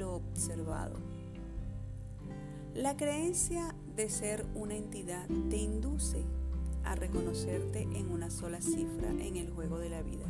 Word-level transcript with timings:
lo 0.00 0.14
observado. 0.14 0.96
La 2.74 2.96
creencia 2.96 3.74
de 3.94 4.08
ser 4.08 4.46
una 4.54 4.74
entidad 4.74 5.28
te 5.50 5.58
induce 5.58 6.24
a 6.84 6.94
reconocerte 6.94 7.82
en 7.82 8.10
una 8.10 8.30
sola 8.30 8.62
cifra 8.62 9.10
en 9.10 9.36
el 9.36 9.50
juego 9.50 9.78
de 9.78 9.90
la 9.90 10.00
vida. 10.00 10.26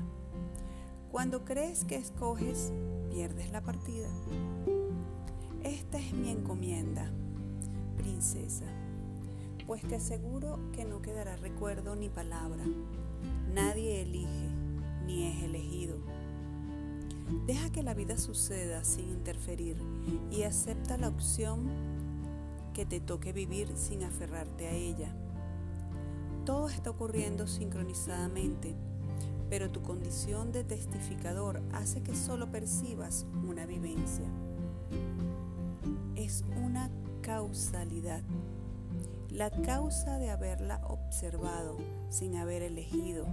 Cuando 1.13 1.45
crees 1.45 1.85
que 1.85 1.95
escoges, 1.95 2.73
pierdes 3.11 3.53
la 3.53 3.63
partida. 3.63 4.09
Esta 5.63 5.99
es 5.99 6.13
mi 6.15 6.31
encomienda, 6.31 7.09
princesa, 7.97 8.67
pues 9.69 9.83
te 9.83 9.95
aseguro 9.95 10.59
que 10.73 10.85
no 10.85 11.01
quedará 11.01 11.37
recuerdo 11.37 11.95
ni 11.95 12.09
palabra. 12.09 12.65
Nadie 13.55 14.03
elige, 14.03 14.49
ni 15.07 15.29
es 15.29 15.45
elegido. 15.45 15.97
Deja 17.47 17.71
que 17.71 17.83
la 17.83 17.95
vida 17.95 18.19
suceda 18.19 18.85
sin 18.85 19.09
interferir 19.09 19.77
y 20.33 20.43
acepta 20.43 20.97
la 20.97 21.09
opción 21.09 21.69
que 22.75 22.85
te 22.85 23.01
toque 23.01 23.33
vivir 23.33 23.77
sin 23.77 24.03
aferrarte 24.03 24.67
a 24.67 24.73
ella. 24.73 25.15
Todo 26.45 26.69
está 26.69 26.91
ocurriendo 26.91 27.47
sincronizadamente, 27.47 28.75
pero 29.49 29.71
tu 29.71 29.83
condición 29.83 30.51
de 30.51 30.65
testificador 30.65 31.63
hace 31.73 32.03
que 32.03 32.17
solo 32.17 32.51
percibas 32.51 33.27
una 33.49 33.65
vivencia. 33.65 34.27
Es 36.17 36.45
una 36.65 36.91
causalidad, 37.23 38.23
la 39.29 39.51
causa 39.51 40.19
de 40.19 40.31
haberla 40.31 40.81
observado 40.87 41.77
sin 42.09 42.35
haber 42.37 42.63
elegido. 42.63 43.27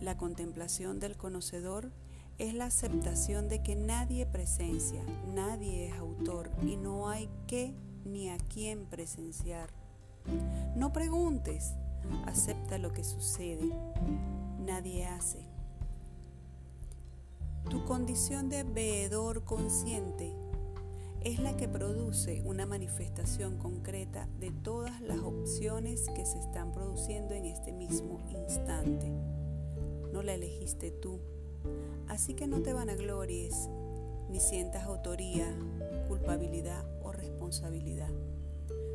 La 0.00 0.16
contemplación 0.16 1.00
del 1.00 1.16
conocedor 1.16 1.90
es 2.38 2.54
la 2.54 2.66
aceptación 2.66 3.48
de 3.48 3.62
que 3.62 3.74
nadie 3.74 4.24
presencia, 4.24 5.02
nadie 5.34 5.88
es 5.88 5.94
autor 5.94 6.50
y 6.62 6.76
no 6.76 7.08
hay 7.08 7.28
qué 7.48 7.74
ni 8.04 8.30
a 8.30 8.38
quién 8.38 8.86
presenciar. 8.86 9.70
No 10.76 10.92
preguntes, 10.92 11.74
acepta 12.26 12.78
lo 12.78 12.92
que 12.92 13.02
sucede, 13.02 13.72
nadie 14.60 15.06
hace. 15.06 15.40
Tu 17.70 17.84
condición 17.84 18.48
de 18.48 18.62
veedor 18.62 19.44
consciente 19.44 20.32
es 21.24 21.40
la 21.40 21.56
que 21.56 21.66
produce 21.66 22.42
una 22.44 22.66
manifestación 22.66 23.58
concreta 23.58 24.28
de 24.38 24.52
todas 24.52 25.00
las 25.00 25.18
opciones 25.18 26.08
que 26.14 26.24
se 26.24 26.38
están 26.38 26.70
produciendo 26.70 27.34
en 27.34 27.46
este 27.46 27.72
mismo 27.72 28.20
instante. 28.30 29.10
No 30.12 30.22
la 30.22 30.34
elegiste 30.34 30.92
tú 30.92 31.20
Así 32.08 32.34
que 32.34 32.46
no 32.46 32.62
te 32.62 32.72
vanaglories 32.72 33.68
ni 34.28 34.40
sientas 34.40 34.84
autoría, 34.84 35.46
culpabilidad 36.08 36.84
o 37.02 37.12
responsabilidad. 37.12 38.10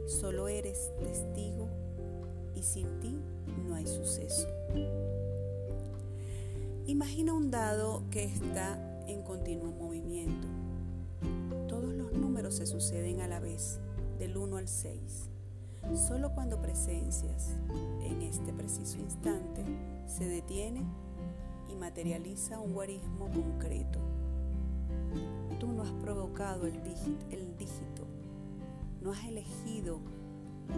Solo 0.07 0.47
eres 0.47 0.91
testigo 0.99 1.69
y 2.55 2.63
sin 2.63 2.99
ti 2.99 3.17
no 3.67 3.75
hay 3.75 3.87
suceso. 3.87 4.47
Imagina 6.85 7.33
un 7.33 7.49
dado 7.49 8.03
que 8.11 8.25
está 8.25 8.77
en 9.07 9.23
continuo 9.23 9.71
movimiento. 9.71 10.47
Todos 11.67 11.93
los 11.93 12.11
números 12.13 12.55
se 12.55 12.65
suceden 12.65 13.21
a 13.21 13.27
la 13.27 13.39
vez, 13.39 13.79
del 14.19 14.37
1 14.37 14.57
al 14.57 14.67
6. 14.67 15.29
Solo 15.95 16.33
cuando 16.33 16.61
presencias 16.61 17.51
en 18.01 18.21
este 18.21 18.53
preciso 18.53 18.99
instante 18.99 19.63
se 20.07 20.25
detiene 20.25 20.83
y 21.73 21.75
materializa 21.75 22.59
un 22.59 22.73
guarismo 22.73 23.29
concreto. 23.31 23.99
Tú 25.59 25.67
no 25.67 25.81
has 25.81 25.91
provocado 26.03 26.67
el 26.67 26.81
dígito, 26.83 28.05
no 29.01 29.11
has 29.11 29.25
elegido 29.25 29.99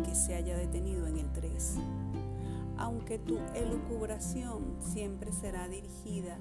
que 0.06 0.16
se 0.16 0.36
haya 0.36 0.58
detenido 0.58 1.08
en 1.08 1.18
el 1.18 1.32
3, 1.32 1.76
aunque 2.78 3.20
tu 3.20 3.38
elucubración 3.56 4.64
siempre 4.80 5.32
será 5.32 5.68
dirigida 5.68 6.38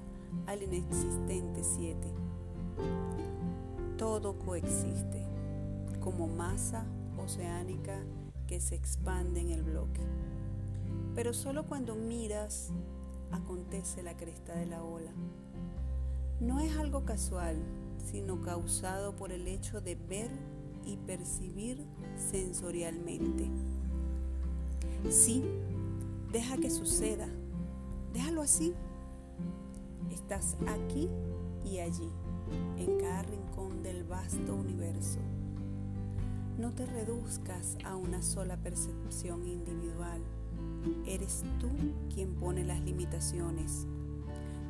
al 0.47 0.63
inexistente 0.63 1.63
7. 1.63 1.95
Todo 3.97 4.37
coexiste 4.39 5.23
como 5.99 6.27
masa 6.27 6.85
oceánica 7.17 7.99
que 8.47 8.59
se 8.59 8.75
expande 8.75 9.41
en 9.41 9.51
el 9.51 9.63
bloque. 9.63 10.01
Pero 11.15 11.33
solo 11.33 11.65
cuando 11.65 11.95
miras 11.95 12.71
acontece 13.31 14.03
la 14.03 14.15
cresta 14.15 14.55
de 14.55 14.65
la 14.65 14.83
ola. 14.83 15.11
No 16.39 16.59
es 16.59 16.75
algo 16.77 17.05
casual, 17.05 17.57
sino 18.11 18.41
causado 18.41 19.15
por 19.15 19.31
el 19.31 19.47
hecho 19.47 19.81
de 19.81 19.95
ver 19.95 20.29
y 20.85 20.97
percibir 20.97 21.85
sensorialmente. 22.17 23.49
Sí, 25.09 25.43
deja 26.31 26.57
que 26.57 26.69
suceda, 26.69 27.27
déjalo 28.13 28.41
así. 28.41 28.73
Estás 30.11 30.57
aquí 30.67 31.09
y 31.63 31.79
allí, 31.79 32.09
en 32.77 32.99
cada 32.99 33.23
rincón 33.23 33.83
del 33.83 34.03
vasto 34.03 34.55
universo. 34.55 35.19
No 36.57 36.71
te 36.71 36.85
reduzcas 36.85 37.77
a 37.83 37.95
una 37.95 38.21
sola 38.21 38.57
percepción 38.57 39.45
individual 39.45 40.21
Eres 41.05 41.43
tú 41.59 41.69
quien 42.13 42.35
pone 42.35 42.63
las 42.63 42.79
limitaciones. 42.81 43.87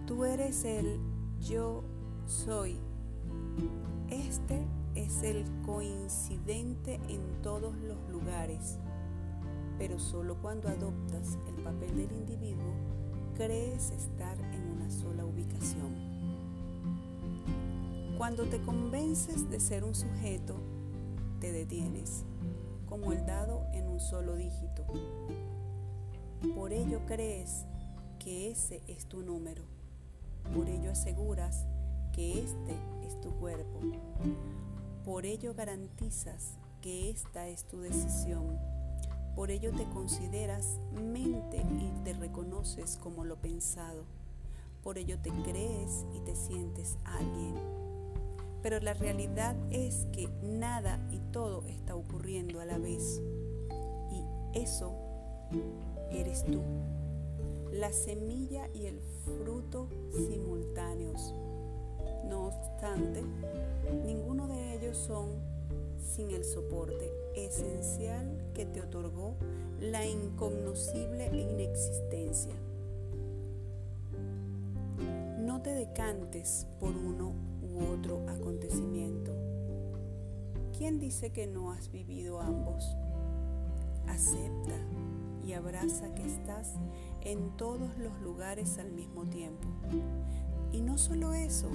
Tú 0.05 0.25
eres 0.25 0.65
el 0.65 0.99
yo 1.41 1.83
soy. 2.27 2.77
Este 4.09 4.65
es 4.95 5.23
el 5.23 5.45
coincidente 5.65 6.99
en 7.09 7.41
todos 7.41 7.75
los 7.77 7.97
lugares, 8.09 8.77
pero 9.77 9.99
solo 9.99 10.35
cuando 10.41 10.69
adoptas 10.69 11.37
el 11.47 11.63
papel 11.63 11.95
del 11.95 12.11
individuo 12.11 12.73
crees 13.35 13.91
estar 13.91 14.37
en 14.53 14.71
una 14.71 14.89
sola 14.89 15.25
ubicación. 15.25 16.15
Cuando 18.17 18.45
te 18.45 18.61
convences 18.61 19.49
de 19.49 19.59
ser 19.59 19.83
un 19.83 19.93
sujeto, 19.93 20.55
te 21.41 21.51
detienes, 21.51 22.23
como 22.87 23.11
el 23.11 23.25
dado 23.25 23.65
en 23.73 23.87
un 23.87 23.99
solo 23.99 24.35
dígito. 24.35 24.85
Por 26.65 26.73
ello 26.73 26.99
crees 27.05 27.63
que 28.17 28.49
ese 28.49 28.81
es 28.87 29.05
tu 29.05 29.21
número. 29.21 29.61
Por 30.55 30.67
ello 30.67 30.89
aseguras 30.89 31.63
que 32.11 32.39
este 32.39 32.75
es 33.05 33.21
tu 33.21 33.29
cuerpo. 33.35 33.81
Por 35.05 35.27
ello 35.27 35.53
garantizas 35.53 36.57
que 36.81 37.11
esta 37.11 37.47
es 37.47 37.65
tu 37.65 37.81
decisión. 37.81 38.57
Por 39.35 39.51
ello 39.51 39.73
te 39.73 39.85
consideras 39.89 40.79
mente 40.91 41.57
y 41.57 42.03
te 42.03 42.13
reconoces 42.13 42.97
como 42.97 43.25
lo 43.25 43.35
pensado. 43.35 44.03
Por 44.81 44.97
ello 44.97 45.19
te 45.19 45.29
crees 45.43 46.03
y 46.15 46.19
te 46.21 46.35
sientes 46.35 46.97
alguien. 47.05 47.53
Pero 48.63 48.79
la 48.79 48.95
realidad 48.95 49.55
es 49.69 50.07
que 50.11 50.29
nada 50.41 50.99
y 51.11 51.19
todo 51.31 51.63
está 51.67 51.95
ocurriendo 51.95 52.59
a 52.59 52.65
la 52.65 52.79
vez. 52.79 53.21
Y 54.09 54.59
eso 54.59 54.95
eres 56.15 56.43
tú, 56.45 56.61
la 57.71 57.91
semilla 57.91 58.69
y 58.73 58.85
el 58.85 58.99
fruto 59.25 59.89
simultáneos. 60.11 61.33
No 62.25 62.47
obstante, 62.47 63.21
ninguno 64.05 64.47
de 64.47 64.75
ellos 64.75 64.97
son 64.97 65.29
sin 65.99 66.31
el 66.31 66.45
soporte 66.45 67.11
esencial 67.35 68.51
que 68.53 68.65
te 68.65 68.81
otorgó 68.81 69.35
la 69.79 70.05
incognoscible 70.05 71.27
inexistencia. 71.27 72.53
No 75.39 75.61
te 75.61 75.71
decantes 75.71 76.67
por 76.79 76.95
uno 76.95 77.33
u 77.61 77.93
otro 77.93 78.21
acontecimiento. 78.29 79.31
¿Quién 80.77 80.99
dice 80.99 81.31
que 81.31 81.47
no 81.47 81.71
has 81.71 81.91
vivido 81.91 82.39
ambos? 82.39 82.95
Acepta 84.07 84.75
y 85.45 85.53
abraza 85.53 86.13
que 86.15 86.25
estás 86.25 86.73
en 87.21 87.55
todos 87.57 87.97
los 87.97 88.19
lugares 88.21 88.79
al 88.79 88.91
mismo 88.91 89.25
tiempo. 89.25 89.67
Y 90.71 90.81
no 90.81 90.97
solo 90.97 91.33
eso, 91.33 91.69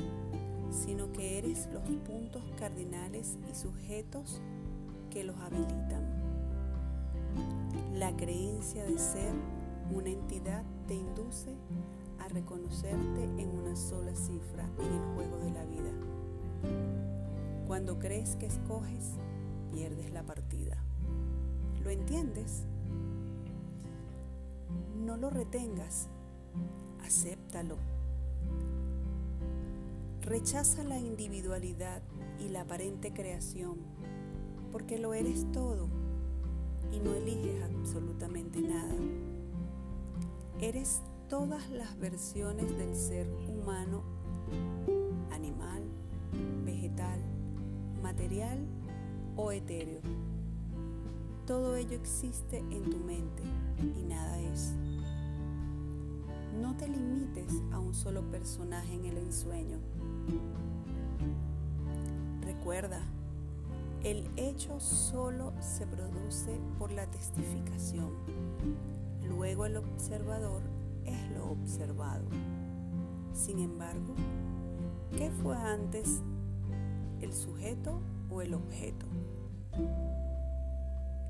sino 0.71 1.13
que 1.13 1.39
eres 1.39 1.69
los 1.73 1.83
puntos 1.83 2.43
cardinales 2.59 3.39
y 3.51 3.55
sujetos 3.55 4.41
que 5.11 5.25
los 5.25 5.37
habilitan. 5.39 6.05
La 7.95 8.17
creencia 8.17 8.85
de 8.85 8.99
ser 8.99 9.33
una 9.93 10.11
entidad 10.11 10.65
te 10.87 10.95
induce 10.95 11.55
a 12.19 12.29
reconocerte 12.29 13.25
en 13.25 13.51
una 13.51 13.77
sola 13.77 14.15
cifra 14.15 14.69
en 14.79 14.93
el 14.93 15.15
juego 15.15 15.39
de 15.39 15.51
la 15.51 15.65
vida. 15.65 15.91
Cuando 17.67 17.99
crees 17.99 18.37
que 18.37 18.47
escoges, 18.47 19.13
pierdes 19.73 20.13
la 20.13 20.25
partida. 20.25 20.77
¿Lo 21.83 21.91
entiendes? 21.91 22.65
No 25.01 25.17
lo 25.17 25.31
retengas, 25.31 26.09
acéptalo. 27.03 27.77
Rechaza 30.21 30.85
la 30.85 30.99
individualidad 30.99 32.03
y 32.39 32.51
la 32.51 32.63
aparente 32.63 33.11
creación, 33.13 33.79
porque 34.71 34.99
lo 34.99 35.15
eres 35.15 35.51
todo 35.53 35.89
y 36.93 37.01
no 37.01 37.15
eliges 37.15 37.63
absolutamente 37.63 38.61
nada. 38.61 38.95
Eres 40.61 41.01
todas 41.31 41.71
las 41.71 41.99
versiones 41.99 42.77
del 42.77 42.95
ser 42.95 43.27
humano, 43.49 44.03
animal, 45.33 45.83
vegetal, 46.67 47.21
material 48.03 48.67
o 49.35 49.51
etéreo. 49.51 50.03
Todo 51.47 51.75
ello 51.77 51.97
existe 51.97 52.59
en 52.59 52.91
tu 52.91 52.99
mente 52.99 53.43
y 53.99 54.03
nada 54.05 54.39
es. 54.41 54.75
No 56.61 56.77
te 56.77 56.87
limites 56.87 57.63
a 57.73 57.79
un 57.79 57.95
solo 57.95 58.23
personaje 58.31 58.93
en 58.93 59.07
el 59.07 59.17
ensueño. 59.17 59.79
Recuerda, 62.43 63.01
el 64.05 64.29
hecho 64.37 64.79
solo 64.79 65.55
se 65.61 65.87
produce 65.87 66.61
por 66.79 66.93
la 66.93 67.07
testificación. 67.07 68.11
Luego 69.27 69.65
el 69.65 69.79
observador 69.79 70.63
es 71.07 71.31
lo 71.31 71.51
observado. 71.51 72.27
Sin 73.33 73.59
embargo, 73.59 74.15
¿qué 75.17 75.31
fue 75.31 75.57
antes, 75.57 76.23
el 77.23 77.33
sujeto 77.33 78.03
o 78.29 78.43
el 78.43 78.53
objeto? 78.53 79.07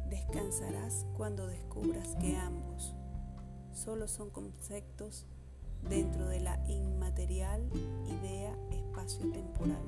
Descansarás 0.09 1.07
cuando 1.17 1.47
descubras 1.47 2.17
que 2.17 2.37
ambos 2.37 2.97
solo 3.81 4.09
son 4.09 4.29
conceptos 4.29 5.25
dentro 5.89 6.29
de 6.29 6.41
la 6.41 6.63
inmaterial 6.69 7.63
idea 8.07 8.55
espacio-temporal. 8.71 9.83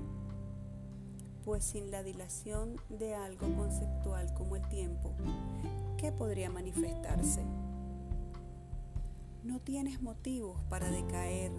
Pues 1.45 1.65
sin 1.65 1.91
la 1.91 2.03
dilación 2.03 2.77
de 2.89 3.15
algo 3.15 3.55
conceptual 3.55 4.33
como 4.33 4.57
el 4.57 4.67
tiempo, 4.69 5.13
¿qué 5.99 6.11
podría 6.11 6.49
manifestarse? 6.49 7.43
No 9.45 9.61
tienes 9.61 10.01
motivos 10.01 10.59
para 10.71 10.91
decaer 10.91 11.53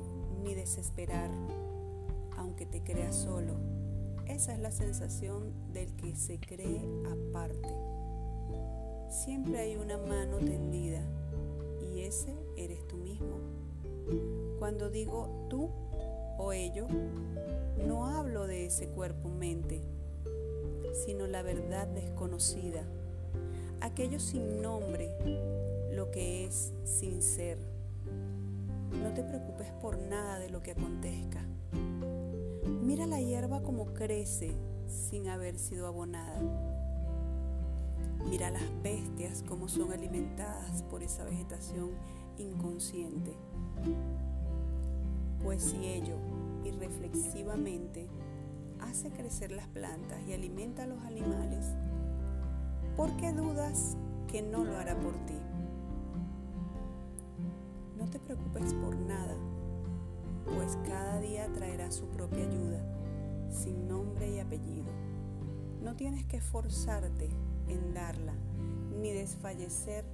ni 0.44 0.56
desesperar, 0.56 1.30
aunque 2.38 2.66
te 2.66 2.82
creas 2.82 3.16
solo. 3.16 3.58
Esa 4.26 4.54
es 4.54 4.60
la 4.60 4.72
sensación 4.72 5.52
del 5.72 5.94
que 5.98 6.16
se 6.16 6.40
cree 6.40 6.82
aparte. 7.06 7.76
Siempre 9.12 9.60
hay 9.60 9.76
una 9.76 9.98
mano 9.98 10.38
tendida 10.38 11.04
ese 12.08 12.36
eres 12.58 12.88
tú 12.88 12.98
mismo. 12.98 13.38
Cuando 14.60 14.90
digo 14.90 15.48
tú 15.50 15.70
o 16.38 16.54
ello, 16.54 16.88
no 17.88 18.06
hablo 18.06 18.48
de 18.48 18.66
ese 18.66 18.88
cuerpo-mente, 18.88 19.82
sino 21.06 21.28
la 21.28 21.42
verdad 21.42 21.88
desconocida, 21.88 22.84
aquello 23.82 24.20
sin 24.20 24.62
nombre, 24.62 25.16
lo 25.92 26.12
que 26.12 26.46
es 26.46 26.74
sin 26.84 27.22
ser. 27.22 27.58
No 29.02 29.14
te 29.14 29.24
preocupes 29.24 29.72
por 29.82 29.98
nada 29.98 30.40
de 30.40 30.50
lo 30.50 30.62
que 30.62 30.72
acontezca. 30.72 31.46
Mira 32.82 33.08
la 33.08 33.20
hierba 33.20 33.62
como 33.62 33.94
crece 33.94 34.52
sin 34.88 35.28
haber 35.28 35.58
sido 35.58 35.88
abonada. 35.88 36.40
Mira 38.30 38.50
las 38.50 38.64
bestias 38.82 39.44
como 39.48 39.68
son 39.68 39.92
alimentadas 39.92 40.84
por 40.84 41.04
esa 41.04 41.24
vegetación 41.24 41.92
inconsciente. 42.38 43.36
Pues 45.44 45.64
si 45.64 45.86
ello 45.86 46.18
irreflexivamente 46.64 48.08
hace 48.80 49.12
crecer 49.12 49.52
las 49.52 49.68
plantas 49.68 50.20
y 50.28 50.34
alimenta 50.34 50.84
a 50.84 50.88
los 50.88 51.00
animales, 51.04 51.66
¿por 52.96 53.16
qué 53.18 53.34
dudas 53.34 53.98
que 54.28 54.42
no 54.42 54.64
lo 54.64 54.78
hará 54.78 54.98
por 55.00 55.14
ti? 55.26 55.38
No 57.98 58.10
te 58.10 58.20
preocupes 58.20 58.74
por 58.74 58.96
nada, 58.96 59.36
pues 60.46 60.78
cada 60.88 61.20
día 61.20 61.52
traerá 61.54 61.92
su 61.92 62.06
propia 62.08 62.46
ayuda, 62.46 62.84
sin 63.50 63.88
nombre 63.88 64.32
y 64.32 64.40
apellido. 64.40 64.92
No 65.82 65.96
tienes 65.96 66.26
que 66.26 66.38
esforzarte 66.38 67.30
en 67.68 67.94
darla, 67.94 68.34
ni 69.02 69.12
desfallecer 69.12 70.06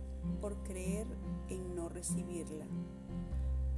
por 0.42 0.56
creer 0.63 1.07
en 1.50 1.75
no 1.75 1.90
recibirla, 1.90 2.66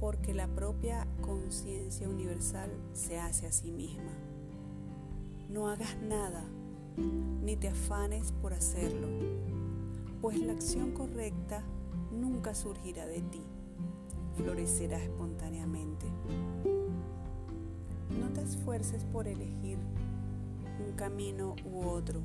porque 0.00 0.34
la 0.34 0.48
propia 0.48 1.06
conciencia 1.20 2.08
universal 2.08 2.70
se 2.92 3.18
hace 3.18 3.46
a 3.46 3.52
sí 3.52 3.70
misma. 3.70 4.12
No 5.48 5.68
hagas 5.68 5.96
nada, 6.02 6.44
ni 7.42 7.56
te 7.56 7.68
afanes 7.68 8.32
por 8.32 8.54
hacerlo, 8.54 9.08
pues 10.20 10.38
la 10.40 10.52
acción 10.52 10.92
correcta 10.92 11.62
nunca 12.12 12.54
surgirá 12.54 13.06
de 13.06 13.20
ti, 13.22 13.42
florecerá 14.36 15.02
espontáneamente. 15.02 16.06
No 18.20 18.28
te 18.32 18.42
esfuerces 18.42 19.04
por 19.04 19.26
elegir 19.26 19.78
un 20.86 20.92
camino 20.94 21.54
u 21.64 21.86
otro. 21.86 22.20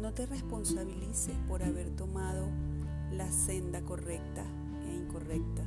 No 0.00 0.12
te 0.12 0.26
responsabilices 0.26 1.34
por 1.48 1.60
haber 1.64 1.90
tomado 1.90 2.46
la 3.10 3.32
senda 3.32 3.80
correcta 3.82 4.44
e 4.86 4.94
incorrecta, 4.94 5.64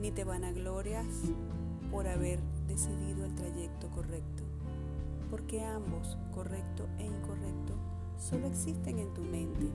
ni 0.00 0.12
te 0.12 0.22
vanaglorias 0.22 1.06
por 1.90 2.06
haber 2.06 2.38
decidido 2.68 3.24
el 3.24 3.34
trayecto 3.34 3.88
correcto, 3.90 4.44
porque 5.28 5.64
ambos, 5.64 6.16
correcto 6.32 6.86
e 6.98 7.06
incorrecto, 7.06 7.74
solo 8.16 8.46
existen 8.46 9.00
en 9.00 9.12
tu 9.12 9.22
mente. 9.22 9.66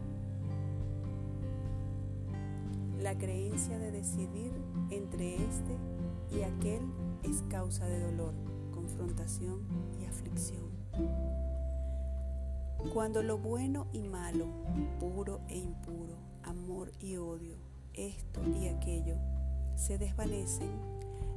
La 3.01 3.17
creencia 3.17 3.77
de 3.77 3.91
decidir 3.91 4.53
entre 4.89 5.35
este 5.35 5.77
y 6.31 6.43
aquel 6.43 6.81
es 7.23 7.43
causa 7.49 7.85
de 7.85 7.99
dolor, 7.99 8.33
confrontación 8.73 9.59
y 9.99 10.05
aflicción. 10.05 10.64
Cuando 12.93 13.23
lo 13.23 13.37
bueno 13.37 13.87
y 13.91 14.01
malo, 14.03 14.47
puro 14.99 15.41
e 15.49 15.57
impuro, 15.57 16.15
amor 16.43 16.91
y 16.99 17.17
odio, 17.17 17.57
esto 17.93 18.41
y 18.47 18.67
aquello, 18.67 19.15
se 19.75 19.97
desvanecen, 19.97 20.69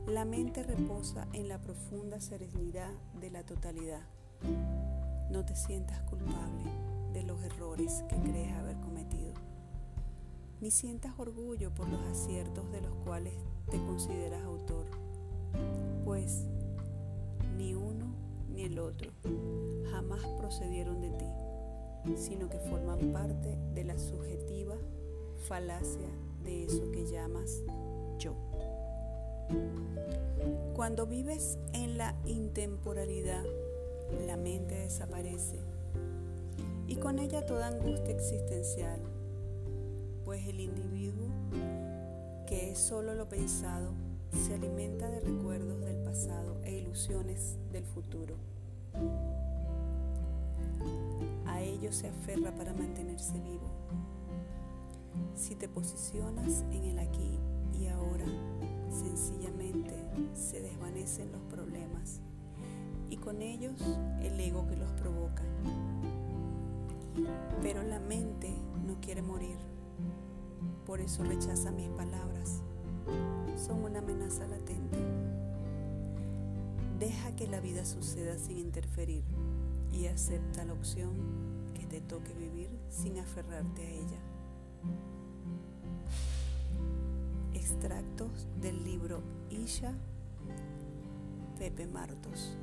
la 0.06 0.24
mente 0.24 0.62
reposa 0.62 1.26
en 1.32 1.48
la 1.48 1.60
profunda 1.60 2.20
serenidad 2.20 2.90
de 3.20 3.30
la 3.30 3.44
totalidad. 3.44 4.02
No 5.30 5.44
te 5.44 5.56
sientas 5.56 6.00
culpable 6.02 6.70
de 7.12 7.24
los 7.24 7.42
errores 7.42 8.04
que 8.08 8.16
crees 8.16 8.52
haber 8.54 8.76
cometido, 8.80 9.34
ni 10.60 10.70
sientas 10.70 11.12
orgullo 11.18 11.74
por 11.74 11.88
los 11.88 12.00
aciertos 12.06 12.70
de 12.70 12.82
los 12.82 12.94
cuales 13.04 13.34
te 13.70 13.78
consideras 13.78 14.44
autor, 14.44 14.86
pues 16.04 16.46
ni 17.56 17.74
uno 17.74 18.06
ni 18.48 18.62
el 18.62 18.78
otro 18.78 19.10
procedieron 20.38 21.00
de 21.00 21.10
ti, 21.10 22.16
sino 22.16 22.48
que 22.48 22.58
forman 22.58 23.12
parte 23.12 23.58
de 23.74 23.84
la 23.84 23.98
subjetiva 23.98 24.76
falacia 25.48 26.08
de 26.44 26.64
eso 26.64 26.90
que 26.90 27.06
llamas 27.06 27.62
yo. 28.18 28.34
Cuando 30.74 31.06
vives 31.06 31.58
en 31.72 31.98
la 31.98 32.14
intemporalidad, 32.24 33.44
la 34.26 34.36
mente 34.36 34.74
desaparece 34.74 35.60
y 36.86 36.96
con 36.96 37.18
ella 37.18 37.44
toda 37.44 37.68
angustia 37.68 38.14
existencial, 38.14 39.00
pues 40.24 40.46
el 40.46 40.60
individuo 40.60 41.28
que 42.46 42.70
es 42.70 42.78
solo 42.78 43.14
lo 43.14 43.28
pensado 43.28 43.92
se 44.32 44.54
alimenta 44.54 45.10
de 45.10 45.20
recuerdos 45.20 45.80
del 45.80 45.96
pasado 46.02 46.56
e 46.64 46.78
ilusiones 46.78 47.58
del 47.72 47.84
futuro. 47.84 48.36
A 51.46 51.60
ello 51.60 51.92
se 51.92 52.08
aferra 52.08 52.54
para 52.54 52.72
mantenerse 52.72 53.40
vivo 53.40 53.68
si 55.38 55.54
te 55.54 55.68
posicionas 55.68 56.64
en 56.72 56.84
el 56.84 56.98
aquí 56.98 57.38
y 57.80 57.86
ahora, 57.86 58.26
sencillamente 58.90 59.94
se 60.34 60.60
desvanecen 60.60 61.30
los 61.30 61.40
problemas 61.42 62.20
y 63.08 63.16
con 63.16 63.40
ellos 63.40 63.80
el 64.20 64.38
ego 64.40 64.66
que 64.66 64.76
los 64.76 64.90
provoca. 64.92 65.42
Pero 67.62 67.82
la 67.82 68.00
mente 68.00 68.52
no 68.86 69.00
quiere 69.00 69.22
morir, 69.22 69.56
por 70.84 71.00
eso 71.00 71.22
rechaza 71.24 71.70
mis 71.70 71.88
palabras. 71.90 72.60
Son 73.56 73.84
una 73.84 74.00
amenaza 74.00 74.46
latente. 74.46 74.98
Deja 76.98 77.34
que 77.36 77.46
la 77.46 77.60
vida 77.60 77.84
suceda 77.84 78.36
sin 78.38 78.58
interferir 78.58 79.22
y 79.98 80.06
acepta 80.06 80.64
la 80.64 80.74
opción 80.74 81.10
que 81.74 81.84
te 81.86 82.00
toque 82.00 82.32
vivir 82.34 82.68
sin 82.88 83.18
aferrarte 83.18 83.82
a 83.82 83.90
ella. 83.90 84.20
Extractos 87.52 88.46
del 88.60 88.84
libro 88.84 89.20
Isha 89.50 89.92
Pepe 91.58 91.86
Martos. 91.88 92.56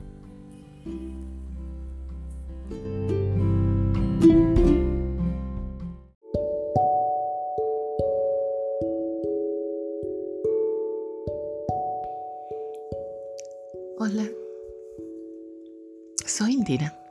Hola, 13.97 14.23
soy 16.25 16.53
Indira. 16.53 17.04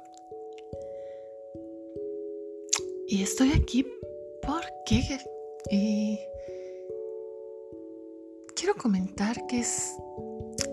Estoy 3.34 3.50
aquí 3.50 3.84
porque 4.46 5.18
eh, 5.68 6.20
quiero 8.54 8.76
comentar 8.76 9.44
que 9.48 9.58
es, 9.58 9.90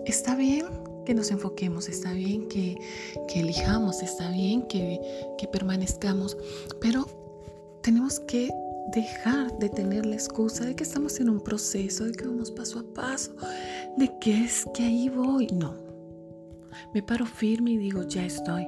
está 0.05 0.35
bien 0.35 0.67
que 1.03 1.15
nos 1.15 1.31
enfoquemos, 1.31 1.89
está 1.89 2.13
bien 2.13 2.47
que, 2.47 2.77
elijamos, 3.33 4.03
está 4.03 4.29
bien 4.29 4.67
que, 4.67 5.01
que 5.39 5.47
permanezcamos, 5.47 6.37
pero 6.79 7.07
tenemos 7.81 8.19
que 8.19 8.51
dejar 8.93 9.57
de 9.57 9.67
tener 9.69 10.05
la 10.05 10.13
excusa 10.13 10.63
de 10.63 10.75
que 10.75 10.83
estamos 10.83 11.19
en 11.19 11.29
un 11.29 11.41
proceso, 11.41 12.03
de 12.03 12.11
que 12.11 12.27
vamos 12.27 12.51
paso 12.51 12.77
a 12.77 12.93
paso, 12.93 13.35
de 13.97 14.07
que 14.19 14.39
es 14.39 14.67
que 14.75 14.83
ahí 14.83 15.09
voy. 15.09 15.47
No, 15.47 15.73
me 16.93 17.01
paro 17.01 17.25
firme 17.25 17.71
y 17.71 17.77
digo, 17.77 18.03
ya 18.03 18.23
estoy. 18.23 18.67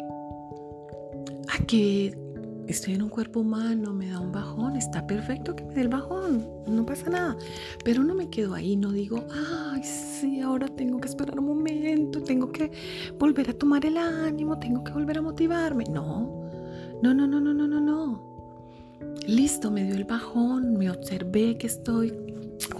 A 1.47 1.63
que 1.67 2.22
estoy 2.67 2.93
en 2.93 3.03
un 3.03 3.09
cuerpo 3.09 3.41
humano, 3.41 3.93
me 3.93 4.09
da 4.09 4.19
un 4.19 4.31
bajón, 4.31 4.75
está 4.75 5.05
perfecto 5.05 5.55
que 5.55 5.63
me 5.63 5.73
dé 5.73 5.81
el 5.81 5.89
bajón, 5.89 6.47
no 6.67 6.85
pasa 6.85 7.09
nada. 7.09 7.37
Pero 7.83 8.03
no 8.03 8.15
me 8.15 8.29
quedo 8.29 8.53
ahí, 8.53 8.75
no 8.75 8.91
digo, 8.91 9.25
ay, 9.71 9.83
sí, 9.83 10.41
ahora 10.41 10.67
tengo 10.67 10.99
que 10.99 11.07
esperar 11.07 11.39
un 11.39 11.45
momento, 11.45 12.21
tengo 12.21 12.51
que 12.51 12.71
volver 13.19 13.49
a 13.49 13.53
tomar 13.53 13.85
el 13.85 13.97
ánimo, 13.97 14.57
tengo 14.59 14.83
que 14.83 14.91
volver 14.91 15.17
a 15.17 15.21
motivarme. 15.21 15.85
No, 15.85 16.49
no, 17.01 17.13
no, 17.13 17.27
no, 17.27 17.39
no, 17.39 17.53
no, 17.53 17.67
no, 17.67 17.81
no. 17.81 18.33
Listo, 19.27 19.71
me 19.71 19.83
dio 19.83 19.95
el 19.95 20.05
bajón, 20.05 20.77
me 20.77 20.89
observé 20.89 21.57
que 21.57 21.67
estoy, 21.67 22.13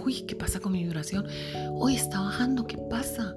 uy, 0.04 0.22
¿qué 0.22 0.34
pasa 0.34 0.60
con 0.60 0.72
mi 0.72 0.82
vibración? 0.84 1.26
Hoy 1.72 1.96
está 1.96 2.20
bajando, 2.20 2.66
¿qué 2.66 2.78
pasa? 2.78 3.36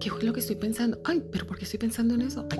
¿Qué 0.00 0.08
es 0.08 0.22
lo 0.22 0.32
que 0.32 0.40
estoy 0.40 0.56
pensando? 0.56 0.98
Ay, 1.04 1.22
pero 1.30 1.46
¿por 1.46 1.58
qué 1.58 1.64
estoy 1.64 1.78
pensando 1.78 2.14
en 2.14 2.22
eso? 2.22 2.46
Ay, 2.50 2.58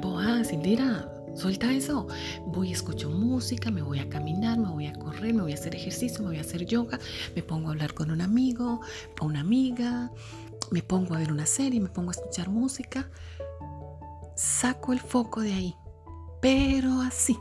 boa, 0.00 0.42
Indira, 0.52 1.08
Suelta 1.38 1.72
eso. 1.72 2.08
Voy, 2.46 2.72
escucho 2.72 3.10
música, 3.10 3.70
me 3.70 3.80
voy 3.80 4.00
a 4.00 4.08
caminar, 4.08 4.58
me 4.58 4.70
voy 4.70 4.86
a 4.86 4.92
correr, 4.94 5.32
me 5.32 5.42
voy 5.42 5.52
a 5.52 5.54
hacer 5.54 5.72
ejercicio, 5.76 6.18
me 6.22 6.30
voy 6.30 6.38
a 6.38 6.40
hacer 6.40 6.66
yoga, 6.66 6.98
me 7.36 7.44
pongo 7.44 7.68
a 7.68 7.70
hablar 7.70 7.94
con 7.94 8.10
un 8.10 8.20
amigo 8.20 8.80
o 9.20 9.24
una 9.24 9.38
amiga, 9.38 10.10
me 10.72 10.82
pongo 10.82 11.14
a 11.14 11.18
ver 11.18 11.30
una 11.30 11.46
serie, 11.46 11.80
me 11.80 11.90
pongo 11.90 12.10
a 12.10 12.14
escuchar 12.14 12.48
música. 12.48 13.08
Saco 14.34 14.92
el 14.92 14.98
foco 14.98 15.40
de 15.40 15.52
ahí, 15.52 15.76
pero 16.42 17.02
así. 17.02 17.38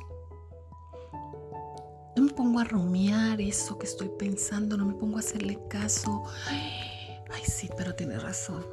No 2.15 2.21
me 2.21 2.33
pongo 2.33 2.59
a 2.59 2.65
rumiar 2.65 3.41
eso 3.41 3.79
que 3.79 3.87
estoy 3.87 4.09
pensando, 4.09 4.77
no 4.77 4.85
me 4.85 4.93
pongo 4.93 5.17
a 5.17 5.21
hacerle 5.21 5.59
caso. 5.71 6.23
Ay, 6.47 7.41
sí, 7.43 7.67
pero 7.75 7.95
tiene 7.95 8.19
razón. 8.19 8.63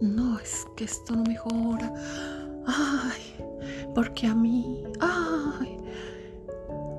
No, 0.00 0.36
es 0.40 0.66
que 0.76 0.82
esto 0.82 1.14
no 1.14 1.22
mejora. 1.22 1.92
Ay, 2.66 3.36
porque 3.94 4.26
a 4.26 4.34
mí, 4.34 4.82
ay, 5.00 5.78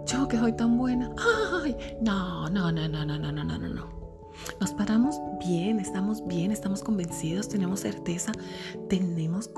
yo 0.05 0.27
que 0.27 0.37
soy 0.37 0.53
tan 0.53 0.77
buena, 0.77 1.11
ay, 1.63 1.75
no, 2.01 2.49
no, 2.49 2.71
no, 2.71 2.87
no, 2.87 3.05
no, 3.05 3.17
no, 3.17 3.31
no, 3.31 3.43
no, 3.43 3.57
no. 3.57 3.95
Nos 4.59 4.71
paramos 4.73 5.19
bien, 5.39 5.79
estamos 5.79 6.25
bien, 6.27 6.51
estamos 6.51 6.83
convencidos, 6.83 7.49
tenemos 7.49 7.81
certeza, 7.81 8.31
tenemos 8.89 9.49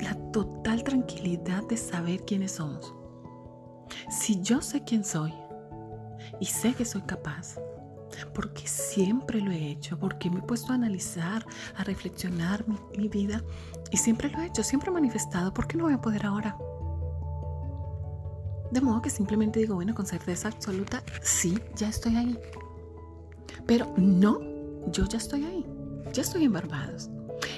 la 0.00 0.14
total 0.32 0.82
tranquilidad 0.82 1.62
de 1.68 1.76
saber 1.76 2.24
quiénes 2.24 2.52
somos. 2.52 2.94
Si 4.10 4.40
yo 4.40 4.60
sé 4.60 4.82
quién 4.84 5.04
soy 5.04 5.32
y 6.40 6.46
sé 6.46 6.74
que 6.74 6.84
soy 6.84 7.02
capaz, 7.02 7.56
porque 8.34 8.66
siempre 8.66 9.40
lo 9.40 9.50
he 9.50 9.70
hecho, 9.70 9.98
porque 9.98 10.30
me 10.30 10.38
he 10.38 10.42
puesto 10.42 10.72
a 10.72 10.76
analizar, 10.76 11.44
a 11.76 11.84
reflexionar 11.84 12.64
mi, 12.96 13.08
vida 13.08 13.42
y 13.90 13.96
siempre 13.96 14.30
lo 14.30 14.40
he 14.40 14.46
hecho, 14.46 14.62
siempre 14.62 14.90
he 14.90 14.92
manifestado, 14.92 15.52
¿por 15.52 15.66
qué 15.66 15.76
no 15.76 15.84
voy 15.84 15.94
a 15.94 16.00
poder 16.00 16.26
ahora? 16.26 16.56
De 18.70 18.80
modo 18.80 19.02
que 19.02 19.10
simplemente 19.10 19.60
digo, 19.60 19.74
bueno, 19.74 19.94
con 19.94 20.06
certeza 20.06 20.48
absoluta, 20.48 21.02
sí, 21.20 21.58
ya 21.76 21.88
estoy 21.88 22.16
ahí. 22.16 22.38
Pero 23.66 23.92
no, 23.96 24.40
yo 24.90 25.06
ya 25.06 25.18
estoy 25.18 25.44
ahí, 25.44 25.66
ya 26.12 26.22
estoy 26.22 26.44
en 26.44 26.52
Barbados. 26.52 27.10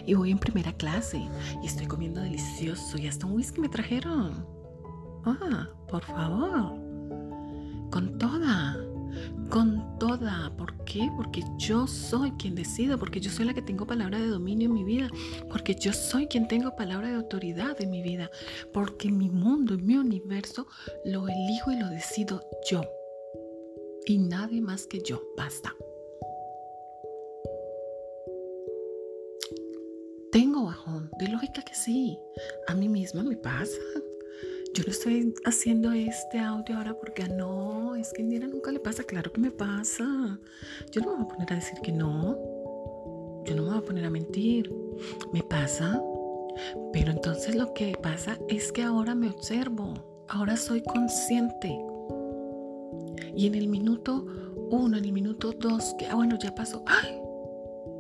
Y 0.06 0.14
voy 0.14 0.30
en 0.30 0.38
primera 0.38 0.72
clase 0.72 1.28
y 1.62 1.66
estoy 1.66 1.86
comiendo 1.86 2.20
delicioso 2.20 2.98
y 2.98 3.06
hasta 3.06 3.26
un 3.26 3.32
whisky 3.32 3.60
me 3.60 3.68
trajeron. 3.68 4.46
Ah, 5.24 5.68
por 5.88 6.02
favor. 6.02 6.74
Con 7.90 8.18
toda 8.18 8.76
con 9.50 9.98
toda. 9.98 10.52
¿Por 10.56 10.84
qué? 10.84 11.10
Porque 11.16 11.42
yo 11.58 11.86
soy 11.86 12.32
quien 12.32 12.54
decido, 12.54 12.98
porque 12.98 13.20
yo 13.20 13.30
soy 13.30 13.46
la 13.46 13.54
que 13.54 13.62
tengo 13.62 13.86
palabra 13.86 14.18
de 14.18 14.28
dominio 14.28 14.68
en 14.68 14.74
mi 14.74 14.84
vida, 14.84 15.10
porque 15.48 15.74
yo 15.74 15.92
soy 15.92 16.26
quien 16.26 16.48
tengo 16.48 16.76
palabra 16.76 17.08
de 17.08 17.16
autoridad 17.16 17.80
en 17.80 17.90
mi 17.90 18.02
vida, 18.02 18.30
porque 18.72 19.10
mi 19.10 19.30
mundo 19.30 19.74
y 19.74 19.82
mi 19.82 19.96
universo 19.96 20.66
lo 21.04 21.28
elijo 21.28 21.72
y 21.72 21.78
lo 21.78 21.88
decido 21.88 22.42
yo. 22.70 22.82
Y 24.06 24.18
nadie 24.18 24.60
más 24.60 24.86
que 24.86 25.00
yo. 25.00 25.22
Basta. 25.36 25.74
Tengo 30.30 30.64
bajón, 30.64 31.10
de 31.18 31.28
lógica 31.28 31.62
que 31.62 31.74
sí. 31.74 32.18
A 32.66 32.74
mí 32.74 32.88
misma 32.88 33.22
me 33.22 33.36
pasa 33.36 33.78
yo 34.74 34.82
no 34.84 34.90
estoy 34.90 35.32
haciendo 35.44 35.92
este 35.92 36.40
audio 36.40 36.76
ahora 36.76 36.94
porque 36.98 37.22
ah, 37.22 37.28
no, 37.28 37.94
es 37.94 38.12
que 38.12 38.22
a 38.22 38.24
Indira 38.24 38.48
nunca 38.48 38.72
le 38.72 38.80
pasa, 38.80 39.04
claro 39.04 39.32
que 39.32 39.40
me 39.40 39.52
pasa. 39.52 40.04
Yo 40.90 41.00
no 41.00 41.10
me 41.10 41.16
voy 41.16 41.24
a 41.24 41.28
poner 41.28 41.52
a 41.52 41.56
decir 41.56 41.78
que 41.80 41.92
no. 41.92 42.36
Yo 43.44 43.54
no 43.54 43.62
me 43.62 43.68
voy 43.68 43.78
a 43.78 43.82
poner 43.82 44.04
a 44.04 44.10
mentir. 44.10 44.74
Me 45.32 45.44
pasa. 45.44 46.02
Pero 46.92 47.12
entonces 47.12 47.54
lo 47.54 47.72
que 47.72 47.96
pasa 48.02 48.36
es 48.48 48.72
que 48.72 48.82
ahora 48.82 49.14
me 49.14 49.28
observo. 49.28 49.94
Ahora 50.28 50.56
soy 50.56 50.82
consciente. 50.82 51.78
Y 53.36 53.46
en 53.46 53.54
el 53.54 53.68
minuto 53.68 54.26
uno, 54.70 54.96
en 54.96 55.04
el 55.04 55.12
minuto 55.12 55.52
dos, 55.52 55.94
que 55.98 56.06
ah, 56.06 56.16
bueno, 56.16 56.36
ya 56.36 56.52
pasó. 56.52 56.82
¡Ay! 56.86 57.20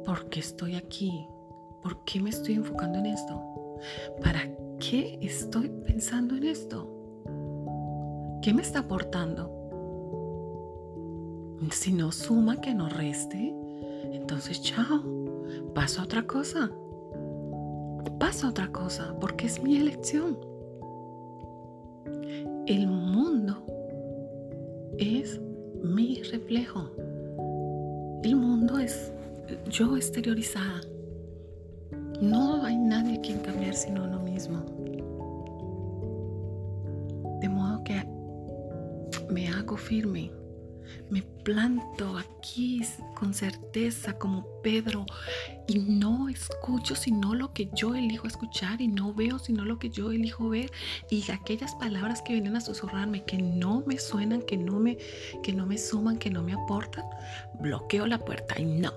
¿Por 0.04 0.28
qué 0.28 0.40
estoy 0.40 0.74
aquí? 0.74 1.24
¿Por 1.84 2.04
qué 2.04 2.20
me 2.20 2.30
estoy 2.30 2.54
enfocando 2.54 2.98
en 2.98 3.06
esto? 3.06 3.63
¿Para 4.22 4.50
qué 4.78 5.18
estoy 5.20 5.68
pensando 5.68 6.36
en 6.36 6.44
esto? 6.44 6.88
¿Qué 8.42 8.52
me 8.52 8.62
está 8.62 8.80
aportando? 8.80 9.50
Si 11.70 11.92
no 11.92 12.12
suma, 12.12 12.60
que 12.60 12.74
no 12.74 12.88
reste, 12.88 13.54
entonces 14.12 14.60
chao, 14.60 15.02
paso 15.74 16.00
a 16.00 16.04
otra 16.04 16.26
cosa. 16.26 16.70
Paso 18.18 18.46
a 18.46 18.50
otra 18.50 18.70
cosa, 18.70 19.16
porque 19.20 19.46
es 19.46 19.62
mi 19.62 19.76
elección. 19.76 20.38
El 22.66 22.86
mundo 22.86 23.64
es 24.98 25.40
mi 25.82 26.22
reflejo. 26.22 26.90
El 28.22 28.36
mundo 28.36 28.78
es 28.78 29.12
yo 29.68 29.96
exteriorizada. 29.96 30.80
No 32.20 32.64
hay 32.64 32.76
nadie 32.76 33.20
quien 33.20 33.40
cambiar 33.40 33.74
sino 33.74 34.04
uno 34.04 34.20
mismo. 34.20 34.64
De 37.40 37.48
modo 37.48 37.82
que 37.84 38.06
me 39.30 39.48
hago 39.48 39.76
firme, 39.76 40.30
me 41.10 41.22
planto 41.22 42.16
aquí 42.16 42.80
con 43.14 43.34
certeza 43.34 44.16
como 44.18 44.46
Pedro 44.62 45.04
y 45.66 45.78
no 45.78 46.28
escucho 46.28 46.94
sino 46.94 47.34
lo 47.34 47.52
que 47.52 47.68
yo 47.74 47.94
elijo 47.94 48.26
escuchar 48.26 48.80
y 48.80 48.88
no 48.88 49.12
veo 49.12 49.38
sino 49.38 49.64
lo 49.64 49.78
que 49.78 49.90
yo 49.90 50.12
elijo 50.12 50.48
ver. 50.48 50.70
Y 51.10 51.28
aquellas 51.30 51.74
palabras 51.74 52.22
que 52.22 52.34
vienen 52.34 52.56
a 52.56 52.60
susurrarme 52.60 53.24
que 53.24 53.38
no 53.38 53.82
me 53.86 53.98
suenan, 53.98 54.42
que 54.42 54.56
no 54.56 54.78
me 54.78 54.98
que 55.42 55.52
no 55.52 55.66
me 55.66 55.78
suman, 55.78 56.18
que 56.18 56.30
no 56.30 56.42
me 56.42 56.52
aportan, 56.52 57.04
bloqueo 57.60 58.06
la 58.06 58.18
puerta 58.18 58.58
y 58.60 58.64
no, 58.64 58.92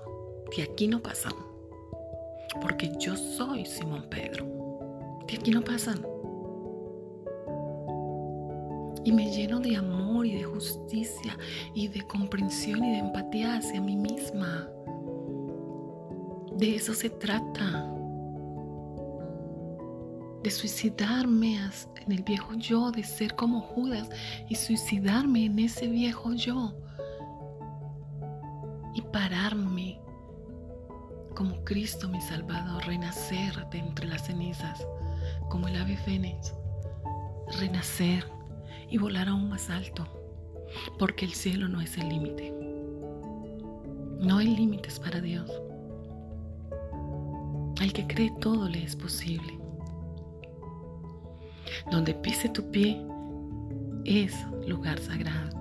que 0.50 0.62
aquí 0.62 0.86
no 0.86 1.00
pasamos 1.00 1.47
porque 2.60 2.92
yo 2.98 3.16
soy 3.16 3.64
Simón 3.66 4.06
Pedro. 4.10 4.46
De 5.26 5.36
aquí 5.36 5.50
no 5.50 5.62
pasan. 5.62 6.04
Y 9.04 9.12
me 9.12 9.30
lleno 9.30 9.60
de 9.60 9.76
amor 9.76 10.26
y 10.26 10.36
de 10.36 10.44
justicia 10.44 11.36
y 11.74 11.88
de 11.88 12.02
comprensión 12.02 12.84
y 12.84 12.92
de 12.92 12.98
empatía 12.98 13.56
hacia 13.56 13.80
mí 13.80 13.96
misma. 13.96 14.68
De 16.56 16.74
eso 16.74 16.92
se 16.94 17.10
trata. 17.10 17.94
De 20.42 20.50
suicidarme 20.50 21.58
en 22.06 22.12
el 22.12 22.22
viejo 22.22 22.54
yo, 22.54 22.90
de 22.90 23.04
ser 23.04 23.34
como 23.34 23.60
Judas 23.60 24.08
y 24.48 24.54
suicidarme 24.54 25.46
en 25.46 25.58
ese 25.58 25.86
viejo 25.86 26.32
yo. 26.32 26.74
Y 28.94 29.02
pararme 29.02 29.97
como 31.38 31.62
Cristo 31.62 32.08
mi 32.08 32.20
Salvador, 32.20 32.84
renacer 32.84 33.54
de 33.70 33.78
entre 33.78 34.08
las 34.08 34.26
cenizas, 34.26 34.84
como 35.48 35.68
el 35.68 35.76
ave 35.76 35.96
fénix, 35.96 36.52
renacer 37.60 38.28
y 38.90 38.98
volar 38.98 39.28
aún 39.28 39.48
más 39.48 39.70
alto, 39.70 40.04
porque 40.98 41.24
el 41.24 41.32
cielo 41.32 41.68
no 41.68 41.80
es 41.80 41.96
el 41.96 42.08
límite. 42.08 42.52
No 44.18 44.38
hay 44.38 44.48
límites 44.48 44.98
para 44.98 45.20
Dios. 45.20 45.48
Al 47.80 47.92
que 47.92 48.04
cree 48.08 48.32
todo 48.40 48.68
le 48.68 48.82
es 48.82 48.96
posible. 48.96 49.56
Donde 51.92 52.14
pise 52.14 52.48
tu 52.48 52.68
pie 52.72 53.00
es 54.04 54.34
lugar 54.66 54.98
sagrado. 54.98 55.56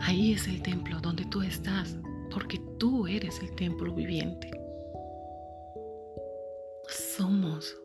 Ahí 0.00 0.32
es 0.32 0.48
el 0.48 0.60
templo 0.60 1.00
donde 1.00 1.24
tú 1.26 1.42
estás, 1.42 1.96
porque 2.32 2.58
tú 2.78 3.06
eres 3.06 3.40
el 3.40 3.54
templo 3.56 3.92
viviente. 3.94 4.50
Somos 6.88 7.76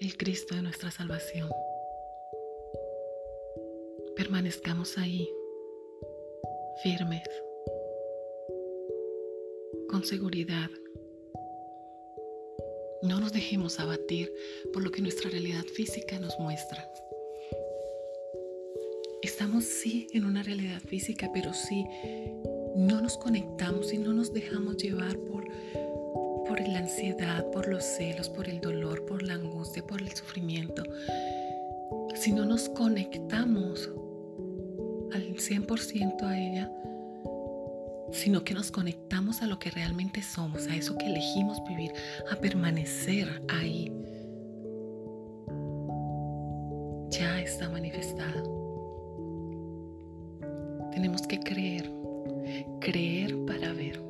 el 0.00 0.16
Cristo 0.16 0.54
de 0.54 0.62
nuestra 0.62 0.90
salvación. 0.90 1.48
Permanezcamos 4.16 4.98
ahí, 4.98 5.28
firmes, 6.82 7.22
con 9.88 10.04
seguridad. 10.04 10.70
No 13.02 13.20
nos 13.20 13.32
dejemos 13.32 13.80
abatir 13.80 14.32
por 14.72 14.82
lo 14.82 14.90
que 14.90 15.02
nuestra 15.02 15.30
realidad 15.30 15.64
física 15.64 16.18
nos 16.18 16.38
muestra. 16.38 16.88
Estamos 19.22 19.64
sí 19.64 20.08
en 20.12 20.24
una 20.24 20.42
realidad 20.42 20.80
física, 20.80 21.30
pero 21.32 21.52
si 21.52 21.84
no 22.76 23.00
nos 23.00 23.16
conectamos 23.16 23.92
y 23.92 23.98
no 23.98 24.12
nos 24.12 24.32
dejamos 24.32 24.76
llevar 24.76 25.16
por, 25.18 25.46
por 26.46 26.60
la 26.66 26.78
ansiedad, 26.78 27.50
por 27.50 27.68
los 27.68 27.84
celos, 27.84 28.28
por 28.28 28.48
el 28.48 28.60
dolor, 28.60 29.04
por 29.06 29.22
la 29.22 29.34
angustia, 29.34 29.86
por 29.86 30.00
el 30.00 30.14
sufrimiento, 30.14 30.82
si 32.14 32.32
no 32.32 32.44
nos 32.44 32.68
conectamos 32.68 33.90
al 35.12 35.34
100% 35.34 36.22
a 36.22 36.38
ella, 36.38 36.70
sino 38.12 38.44
que 38.44 38.54
nos 38.54 38.70
conectamos 38.70 39.42
a 39.42 39.46
lo 39.46 39.58
que 39.58 39.70
realmente 39.70 40.22
somos, 40.22 40.66
a 40.68 40.76
eso 40.76 40.96
que 40.98 41.06
elegimos 41.06 41.62
vivir, 41.64 41.92
a 42.30 42.36
permanecer 42.36 43.42
ahí, 43.48 43.90
ya 47.08 47.40
está 47.40 47.68
manifestada. 47.68 48.42
Tenemos 50.92 51.26
que 51.26 51.40
creer, 51.40 51.90
creer 52.80 53.36
para 53.46 53.72
ver. 53.72 54.00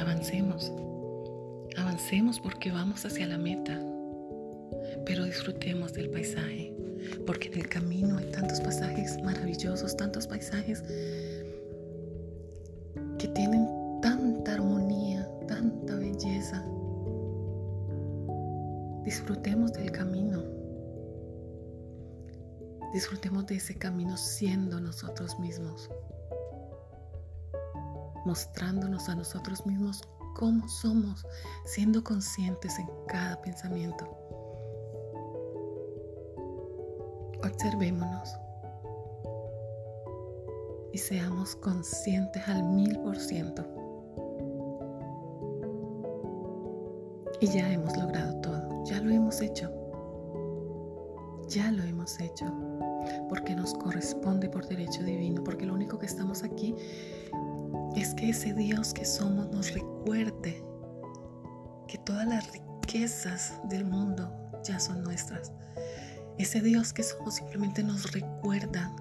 Avancemos, 0.00 0.72
avancemos 1.76 2.40
porque 2.40 2.70
vamos 2.70 3.04
hacia 3.04 3.26
la 3.26 3.38
meta, 3.38 3.80
pero 5.06 5.24
disfrutemos 5.24 5.92
del 5.92 6.10
paisaje 6.10 6.74
porque 7.26 7.48
en 7.48 7.54
el 7.54 7.68
camino 7.68 8.18
hay 8.18 8.30
tantos 8.30 8.60
pasajes 8.60 9.22
maravillosos, 9.22 9.96
tantos 9.96 10.26
paisajes 10.26 10.82
que 13.18 13.28
tienen 13.28 13.66
tanta 14.02 14.54
armonía, 14.54 15.28
tanta 15.46 15.94
belleza. 15.96 16.64
Disfrutemos 19.04 19.72
del 19.72 19.90
camino. 19.90 20.42
Disfrutemos 22.94 23.44
de 23.46 23.56
ese 23.56 23.76
camino 23.76 24.16
siendo 24.16 24.80
nosotros 24.80 25.36
mismos, 25.40 25.90
mostrándonos 28.24 29.08
a 29.08 29.16
nosotros 29.16 29.66
mismos 29.66 30.00
cómo 30.36 30.68
somos, 30.68 31.26
siendo 31.64 32.04
conscientes 32.04 32.78
en 32.78 32.88
cada 33.08 33.42
pensamiento. 33.42 34.06
Observémonos 37.42 38.36
y 40.92 40.98
seamos 40.98 41.56
conscientes 41.56 42.46
al 42.46 42.62
mil 42.62 42.96
por 43.00 43.16
ciento. 43.18 43.64
Y 47.40 47.48
ya 47.48 47.72
hemos 47.72 47.96
logrado 47.96 48.40
todo, 48.40 48.84
ya 48.84 49.00
lo 49.00 49.10
hemos 49.10 49.40
hecho. 49.40 49.68
Ya 51.48 51.70
lo 51.70 51.82
hemos 51.82 52.18
hecho, 52.20 52.46
porque 53.28 53.54
nos 53.54 53.74
corresponde 53.74 54.48
por 54.48 54.66
derecho 54.66 55.02
divino, 55.02 55.42
porque 55.44 55.66
lo 55.66 55.74
único 55.74 55.98
que 55.98 56.06
estamos 56.06 56.42
aquí 56.42 56.74
es 57.96 58.14
que 58.14 58.30
ese 58.30 58.54
Dios 58.54 58.92
que 58.92 59.04
somos 59.04 59.50
nos 59.50 59.72
recuerde 59.72 60.64
que 61.88 61.98
todas 61.98 62.26
las 62.26 62.50
riquezas 62.52 63.54
del 63.68 63.84
mundo 63.84 64.32
ya 64.64 64.80
son 64.80 65.02
nuestras 65.02 65.52
ese 66.38 66.60
Dios 66.60 66.92
que 66.92 67.04
somos 67.04 67.36
simplemente 67.36 67.84
nos 67.84 68.10
recuerda 68.10 68.94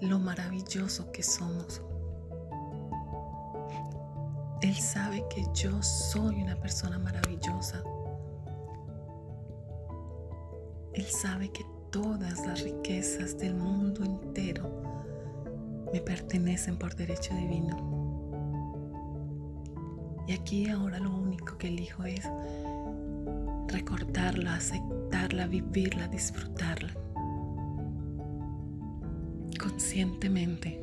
lo 0.00 0.18
maravilloso 0.18 1.12
que 1.12 1.22
somos. 1.22 1.82
Él 4.62 4.74
sabe 4.76 5.24
que 5.28 5.44
yo 5.52 5.82
soy 5.82 6.40
una 6.40 6.56
persona 6.56 6.98
maravillosa. 6.98 7.82
Él 10.94 11.04
sabe 11.04 11.50
que 11.50 11.64
todas 11.92 12.44
las 12.46 12.62
riquezas 12.62 13.38
del 13.38 13.54
mundo 13.54 14.02
entero 14.02 14.82
me 15.92 16.00
pertenecen 16.00 16.78
por 16.78 16.96
derecho 16.96 17.34
divino. 17.34 17.92
Y 20.26 20.32
aquí 20.32 20.68
ahora 20.70 20.98
lo 20.98 21.14
único 21.14 21.58
que 21.58 21.68
elijo 21.68 22.04
es 22.04 22.26
recordarla, 23.68 24.54
aceptarla, 24.54 25.46
vivirla, 25.46 26.08
disfrutarla. 26.08 26.94
Conscientemente. 29.60 30.82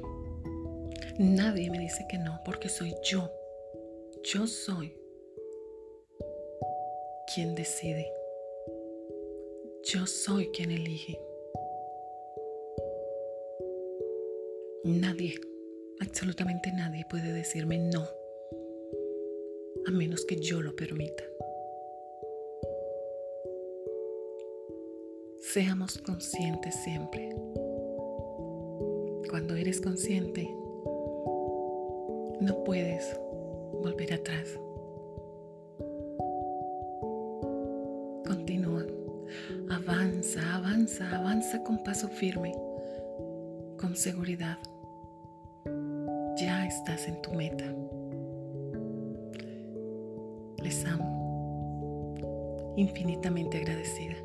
Nadie 1.18 1.72
me 1.72 1.80
dice 1.80 2.06
que 2.08 2.20
no, 2.20 2.40
porque 2.46 2.70
soy 2.70 2.94
yo. 3.04 3.32
Yo 4.24 4.46
soy 4.46 4.96
quien 7.34 7.56
decide. 7.56 8.19
Yo 9.84 10.06
soy 10.06 10.48
quien 10.50 10.72
elige. 10.72 11.20
Nadie, 14.84 15.40
absolutamente 16.00 16.72
nadie 16.74 17.06
puede 17.10 17.32
decirme 17.32 17.78
no, 17.78 18.08
a 19.86 19.92
menos 19.92 20.26
que 20.26 20.36
yo 20.36 20.62
lo 20.62 20.76
permita. 20.76 21.24
Seamos 25.40 25.98
conscientes 26.00 26.76
siempre. 26.84 27.30
Cuando 29.30 29.56
eres 29.56 29.80
consciente, 29.82 30.44
no 32.42 32.64
puedes 32.66 33.18
volver 33.82 34.14
atrás. 34.14 34.60
Avanza, 40.30 40.56
avanza, 40.56 41.16
avanza 41.16 41.64
con 41.64 41.84
paso 41.84 42.08
firme, 42.08 42.54
con 43.80 43.96
seguridad. 43.96 44.60
Ya 46.38 46.68
estás 46.68 47.08
en 47.08 47.20
tu 47.24 47.34
meta. 47.34 47.66
Les 50.62 50.86
amo. 50.86 52.14
Infinitamente 52.78 53.58
agradecida. 53.58 54.18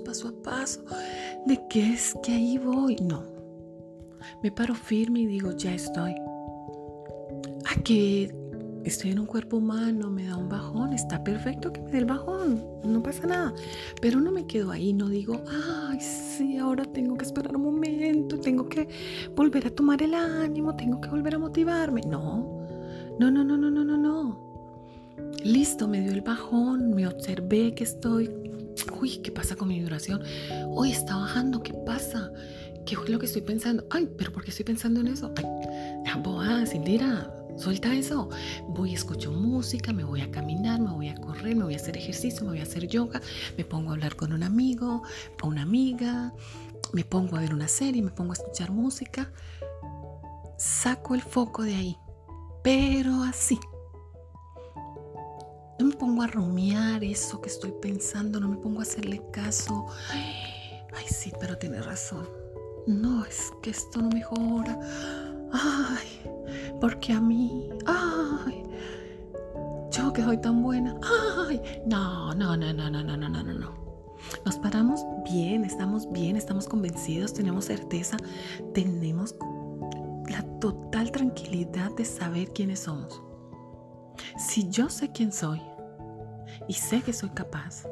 Paso 0.00 0.28
a 0.28 0.42
paso, 0.42 0.84
de 1.46 1.60
que 1.68 1.94
es 1.94 2.14
que 2.22 2.32
ahí 2.32 2.58
voy. 2.58 2.96
No, 2.96 3.24
me 4.42 4.50
paro 4.50 4.74
firme 4.74 5.20
y 5.20 5.26
digo, 5.26 5.52
ya 5.52 5.74
estoy. 5.74 6.14
A 7.66 7.80
que 7.82 8.34
estoy 8.84 9.12
en 9.12 9.18
un 9.18 9.26
cuerpo 9.26 9.56
humano, 9.56 10.10
me 10.10 10.26
da 10.26 10.36
un 10.36 10.48
bajón, 10.48 10.92
está 10.92 11.24
perfecto 11.24 11.72
que 11.72 11.80
me 11.80 11.90
dé 11.90 11.98
el 11.98 12.04
bajón, 12.04 12.62
no 12.84 13.02
pasa 13.02 13.26
nada. 13.26 13.54
Pero 14.00 14.20
no 14.20 14.30
me 14.30 14.46
quedo 14.46 14.70
ahí, 14.70 14.92
no 14.92 15.08
digo, 15.08 15.42
ay, 15.88 15.98
sí, 16.00 16.58
ahora 16.58 16.84
tengo 16.84 17.16
que 17.16 17.24
esperar 17.24 17.56
un 17.56 17.62
momento, 17.62 18.38
tengo 18.38 18.68
que 18.68 18.88
volver 19.34 19.66
a 19.66 19.70
tomar 19.70 20.02
el 20.02 20.14
ánimo, 20.14 20.76
tengo 20.76 21.00
que 21.00 21.08
volver 21.08 21.34
a 21.34 21.38
motivarme. 21.38 22.02
No, 22.02 22.66
no, 23.18 23.30
no, 23.30 23.44
no, 23.44 23.56
no, 23.56 23.70
no, 23.70 23.84
no, 23.84 23.96
no. 23.96 24.44
Listo, 25.44 25.88
me 25.88 26.00
dio 26.00 26.12
el 26.12 26.22
bajón, 26.22 26.94
me 26.94 27.06
observé 27.06 27.74
que 27.74 27.84
estoy. 27.84 28.43
Uy, 29.04 29.18
¿qué 29.18 29.30
pasa 29.30 29.54
con 29.54 29.68
mi 29.68 29.80
vibración? 29.80 30.22
Uy, 30.68 30.90
está 30.92 31.14
bajando, 31.14 31.62
¿qué 31.62 31.74
pasa? 31.74 32.32
¿Qué 32.86 32.94
es 32.94 33.10
lo 33.10 33.18
que 33.18 33.26
estoy 33.26 33.42
pensando? 33.42 33.84
Ay, 33.90 34.08
pero 34.16 34.32
¿por 34.32 34.42
qué 34.42 34.48
estoy 34.48 34.64
pensando 34.64 35.00
en 35.00 35.08
eso? 35.08 35.30
Ay, 35.36 35.44
boa, 36.22 36.64
Cindira, 36.64 37.30
Suelta 37.58 37.94
eso. 37.94 38.30
Voy, 38.66 38.94
escucho 38.94 39.30
música, 39.30 39.92
me 39.92 40.04
voy 40.04 40.22
a 40.22 40.30
caminar, 40.30 40.80
me 40.80 40.90
voy 40.90 41.10
a 41.10 41.16
correr, 41.16 41.54
me 41.54 41.64
voy 41.64 41.74
a 41.74 41.76
hacer 41.76 41.98
ejercicio, 41.98 42.44
me 42.44 42.52
voy 42.52 42.60
a 42.60 42.62
hacer 42.62 42.88
yoga, 42.88 43.20
me 43.58 43.66
pongo 43.66 43.90
a 43.90 43.92
hablar 43.92 44.16
con 44.16 44.32
un 44.32 44.42
amigo 44.42 45.02
o 45.42 45.48
una 45.48 45.60
amiga, 45.60 46.32
me 46.94 47.04
pongo 47.04 47.36
a 47.36 47.40
ver 47.40 47.52
una 47.52 47.68
serie, 47.68 48.00
me 48.00 48.10
pongo 48.10 48.30
a 48.32 48.36
escuchar 48.36 48.70
música. 48.70 49.30
Saco 50.56 51.14
el 51.14 51.20
foco 51.20 51.62
de 51.62 51.74
ahí, 51.74 51.98
pero 52.62 53.22
así. 53.22 53.58
No 55.78 55.86
me 55.86 55.94
pongo 55.94 56.22
a 56.22 56.26
rumiar 56.28 57.02
eso 57.02 57.40
que 57.40 57.48
estoy 57.48 57.72
pensando, 57.82 58.38
no 58.38 58.48
me 58.48 58.56
pongo 58.56 58.80
a 58.80 58.82
hacerle 58.82 59.20
caso. 59.32 59.86
Ay, 60.10 61.06
sí, 61.08 61.32
pero 61.40 61.58
tiene 61.58 61.82
razón. 61.82 62.28
No, 62.86 63.24
es 63.24 63.50
que 63.62 63.70
esto 63.70 64.00
no 64.00 64.08
mejora. 64.10 64.78
Ay, 65.52 66.30
porque 66.80 67.12
a 67.12 67.20
mí, 67.20 67.68
ay, 67.86 68.62
yo 69.90 70.12
que 70.12 70.22
soy 70.22 70.38
tan 70.38 70.62
buena, 70.62 70.96
ay, 71.48 71.60
no, 71.86 72.34
no, 72.34 72.56
no, 72.56 72.72
no, 72.72 72.90
no, 72.90 73.02
no, 73.02 73.16
no, 73.16 73.28
no, 73.28 73.42
no. 73.42 73.84
Nos 74.44 74.56
paramos 74.58 75.04
bien, 75.24 75.64
estamos 75.64 76.10
bien, 76.12 76.36
estamos 76.36 76.66
convencidos, 76.66 77.34
tenemos 77.34 77.66
certeza, 77.66 78.16
tenemos 78.72 79.34
la 80.28 80.42
total 80.60 81.10
tranquilidad 81.10 81.90
de 81.92 82.04
saber 82.04 82.52
quiénes 82.52 82.80
somos. 82.80 83.22
Si 84.38 84.68
yo 84.68 84.88
sé 84.88 85.10
quién 85.12 85.32
soy 85.32 85.60
y 86.68 86.74
sé 86.74 87.02
que 87.02 87.12
soy 87.12 87.30
capaz, 87.30 87.84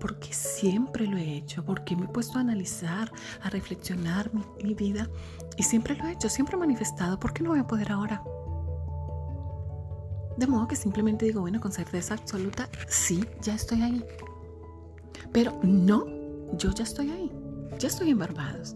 porque 0.00 0.32
siempre 0.32 1.06
lo 1.06 1.16
he 1.16 1.36
hecho, 1.36 1.64
porque 1.64 1.96
me 1.96 2.04
he 2.04 2.08
puesto 2.08 2.38
a 2.38 2.40
analizar, 2.40 3.10
a 3.42 3.50
reflexionar 3.50 4.30
mi, 4.62 4.74
vida 4.74 5.08
y 5.56 5.62
siempre 5.62 5.96
lo 5.96 6.06
he 6.06 6.12
hecho, 6.12 6.28
siempre 6.28 6.56
he 6.56 6.58
manifestado, 6.58 7.18
¿por 7.18 7.32
qué 7.32 7.42
no 7.42 7.50
voy 7.50 7.60
a 7.60 7.66
poder 7.66 7.92
ahora? 7.92 8.22
De 10.36 10.46
modo 10.46 10.66
que 10.66 10.76
simplemente 10.76 11.26
digo, 11.26 11.40
bueno, 11.42 11.60
con 11.60 11.72
certeza 11.72 12.14
absoluta, 12.14 12.68
sí, 12.88 13.24
ya 13.42 13.54
estoy 13.54 13.82
ahí. 13.82 14.04
Pero 15.30 15.58
no, 15.62 16.06
yo 16.56 16.72
ya 16.72 16.84
estoy 16.84 17.10
ahí, 17.10 17.30
ya 17.78 17.88
estoy 17.88 18.10
en 18.10 18.18
Barbados. 18.18 18.74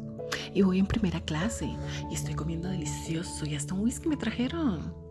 Y 0.52 0.62
voy 0.62 0.78
en 0.78 0.86
primera 0.86 1.20
clase 1.20 1.70
y 2.10 2.14
estoy 2.14 2.34
comiendo 2.34 2.68
delicioso 2.68 3.46
y 3.46 3.54
hasta 3.54 3.74
un 3.74 3.80
whisky 3.80 4.08
me 4.08 4.16
trajeron. 4.16 5.05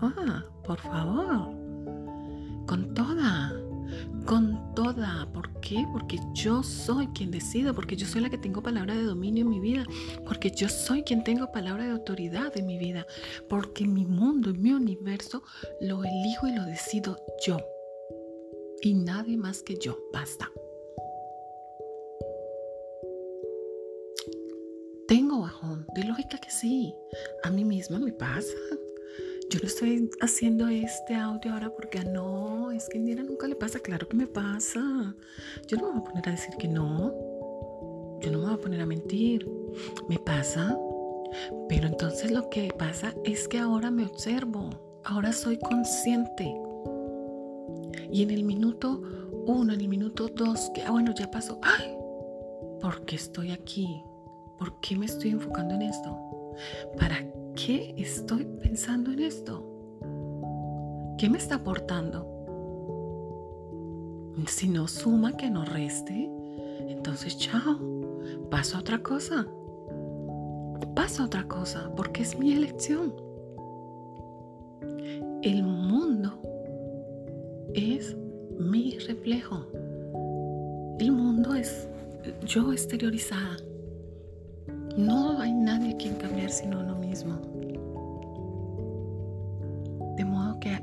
Ah, 0.00 0.44
por 0.64 0.78
favor. 0.78 1.54
Con 2.66 2.94
toda 2.94 3.52
con 4.24 4.74
toda. 4.74 5.28
¿Por 5.32 5.60
qué? 5.60 5.84
Porque 5.92 6.18
yo 6.32 6.62
soy 6.62 7.08
quien 7.08 7.30
decido, 7.30 7.74
porque 7.74 7.96
yo 7.96 8.06
soy 8.06 8.22
la 8.22 8.30
que 8.30 8.38
tengo 8.38 8.62
palabra 8.62 8.94
de 8.94 9.04
dominio 9.04 9.42
en 9.42 9.50
mi 9.50 9.60
vida, 9.60 9.84
porque 10.26 10.50
yo 10.50 10.68
soy 10.68 11.02
quien 11.02 11.24
tengo 11.24 11.52
palabra 11.52 11.84
de 11.84 11.92
autoridad 11.92 12.56
en 12.56 12.66
mi 12.66 12.78
vida, 12.78 13.06
porque 13.48 13.86
mi 13.86 14.06
mundo 14.06 14.50
y 14.50 14.54
mi 14.54 14.72
universo 14.72 15.42
lo 15.80 16.02
elijo 16.04 16.46
y 16.46 16.52
lo 16.52 16.64
decido 16.64 17.18
yo. 17.46 17.58
Y 18.82 18.94
nadie 18.94 19.36
más 19.36 19.62
que 19.62 19.76
yo. 19.76 19.98
Basta. 20.12 20.50
Tengo 25.06 25.40
bajón, 25.42 25.86
de 25.94 26.04
lógica 26.04 26.38
que 26.38 26.50
sí. 26.50 26.94
A 27.42 27.50
mí 27.50 27.64
misma 27.64 27.98
me 27.98 28.12
pasa 28.12 28.54
yo 29.54 29.60
no 29.60 29.68
estoy 29.68 30.10
haciendo 30.20 30.66
este 30.66 31.14
audio 31.14 31.52
ahora 31.52 31.70
porque 31.70 32.00
ah, 32.00 32.04
no, 32.04 32.72
es 32.72 32.88
que 32.88 32.98
Indira 32.98 33.22
nunca 33.22 33.46
le 33.46 33.54
pasa, 33.54 33.78
claro 33.78 34.08
que 34.08 34.16
me 34.16 34.26
pasa. 34.26 35.14
Yo 35.68 35.76
no 35.76 35.84
me 35.84 35.90
voy 35.92 36.00
a 36.00 36.04
poner 36.10 36.28
a 36.28 36.32
decir 36.32 36.56
que 36.58 36.66
no. 36.66 37.14
Yo 38.20 38.32
no 38.32 38.38
me 38.38 38.44
voy 38.46 38.54
a 38.54 38.58
poner 38.58 38.80
a 38.80 38.86
mentir. 38.86 39.48
Me 40.08 40.18
pasa. 40.18 40.76
Pero 41.68 41.86
entonces 41.86 42.32
lo 42.32 42.50
que 42.50 42.74
pasa 42.76 43.14
es 43.24 43.46
que 43.46 43.60
ahora 43.60 43.92
me 43.92 44.04
observo. 44.04 44.70
Ahora 45.04 45.32
soy 45.32 45.56
consciente. 45.60 46.52
Y 48.10 48.24
en 48.24 48.32
el 48.32 48.42
minuto 48.42 49.02
uno, 49.46 49.72
en 49.72 49.82
el 49.82 49.88
minuto 49.88 50.26
dos, 50.26 50.72
que, 50.74 50.82
ah, 50.82 50.90
bueno, 50.90 51.14
ya 51.14 51.30
pasó. 51.30 51.60
¡Ay! 51.62 51.96
¿Por 52.80 53.04
qué 53.04 53.14
estoy 53.14 53.52
aquí? 53.52 54.02
¿Por 54.58 54.80
qué 54.80 54.96
me 54.96 55.06
estoy 55.06 55.30
enfocando 55.30 55.74
en 55.74 55.82
esto? 55.82 56.18
¿Para 56.98 57.24
qué 57.54 57.94
estoy 57.96 58.44
pensando 58.44 59.12
en 59.12 59.20
esto? 59.20 59.64
¿Qué 61.18 61.28
me 61.28 61.38
está 61.38 61.56
aportando? 61.56 62.30
Si 64.46 64.68
no 64.68 64.88
suma, 64.88 65.36
que 65.36 65.48
no 65.48 65.64
reste, 65.64 66.30
entonces 66.88 67.38
chao, 67.38 67.78
paso 68.50 68.76
a 68.76 68.80
otra 68.80 69.02
cosa. 69.02 69.46
Paso 70.94 71.22
a 71.22 71.26
otra 71.26 71.46
cosa, 71.48 71.90
porque 71.96 72.22
es 72.22 72.38
mi 72.38 72.52
elección. 72.52 73.14
El 75.42 75.62
mundo 75.62 76.38
es 77.74 78.16
mi 78.58 78.98
reflejo. 78.98 79.66
El 80.98 81.12
mundo 81.12 81.54
es 81.54 81.88
yo 82.46 82.72
exteriorizada. 82.72 83.56
No 84.96 85.40
hay 85.40 85.52
nadie 85.52 85.96
quien 85.96 86.14
cambiar 86.14 86.50
sino 86.50 86.78
uno 86.80 86.94
mismo. 86.94 87.40
De 90.16 90.24
modo 90.24 90.60
que 90.60 90.80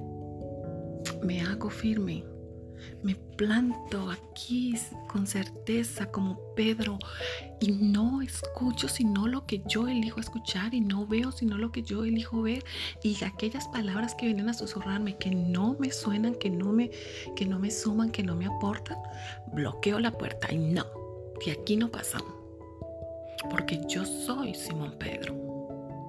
me 1.23 1.39
hago 1.41 1.69
firme, 1.69 2.25
me 3.03 3.15
planto 3.15 4.11
aquí 4.11 4.75
con 5.07 5.25
certeza 5.25 6.11
como 6.11 6.37
Pedro 6.55 6.99
y 7.61 7.71
no 7.71 8.21
escucho 8.21 8.89
sino 8.89 9.27
lo 9.27 9.45
que 9.45 9.63
yo 9.65 9.87
elijo 9.87 10.19
escuchar 10.19 10.73
y 10.73 10.81
no 10.81 11.07
veo 11.07 11.31
sino 11.31 11.57
lo 11.57 11.71
que 11.71 11.83
yo 11.83 12.03
elijo 12.03 12.41
ver. 12.41 12.65
Y 13.03 13.23
aquellas 13.23 13.69
palabras 13.69 14.13
que 14.15 14.25
vienen 14.25 14.49
a 14.49 14.53
susurrarme 14.53 15.17
que 15.17 15.31
no 15.31 15.77
me 15.79 15.89
suenan, 15.89 16.35
que 16.35 16.49
no 16.49 16.73
me, 16.73 16.91
que 17.37 17.45
no 17.45 17.59
me 17.59 17.71
suman, 17.71 18.11
que 18.11 18.23
no 18.23 18.35
me 18.35 18.45
aportan, 18.45 18.97
bloqueo 19.53 19.99
la 19.99 20.11
puerta 20.11 20.51
y 20.51 20.57
no, 20.57 20.85
que 21.39 21.51
aquí 21.51 21.77
no 21.77 21.89
pasamos 21.89 22.40
porque 23.49 23.81
yo 23.87 24.05
soy 24.05 24.53
Simón 24.53 24.95
Pedro. 24.97 25.35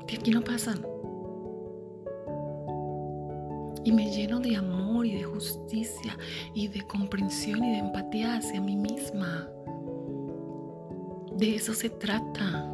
De 0.06 0.16
aquí 0.16 0.30
no 0.30 0.42
pasan. 0.42 0.84
Y 3.84 3.92
me 3.92 4.10
lleno 4.10 4.38
de 4.38 4.56
amor 4.56 5.06
y 5.06 5.14
de 5.14 5.24
justicia 5.24 6.16
y 6.54 6.68
de 6.68 6.82
comprensión 6.82 7.64
y 7.64 7.72
de 7.72 7.78
empatía 7.78 8.36
hacia 8.36 8.60
mí 8.60 8.76
misma. 8.76 9.48
De 11.36 11.56
eso 11.56 11.74
se 11.74 11.90
trata. 11.90 12.68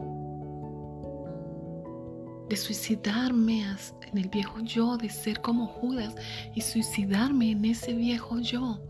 De 2.48 2.56
suicidarme 2.56 3.62
en 4.10 4.18
el 4.18 4.28
viejo 4.28 4.60
yo, 4.60 4.96
de 4.96 5.08
ser 5.08 5.40
como 5.40 5.66
Judas 5.66 6.14
y 6.54 6.60
suicidarme 6.60 7.52
en 7.52 7.64
ese 7.64 7.94
viejo 7.94 8.38
yo. 8.40 8.80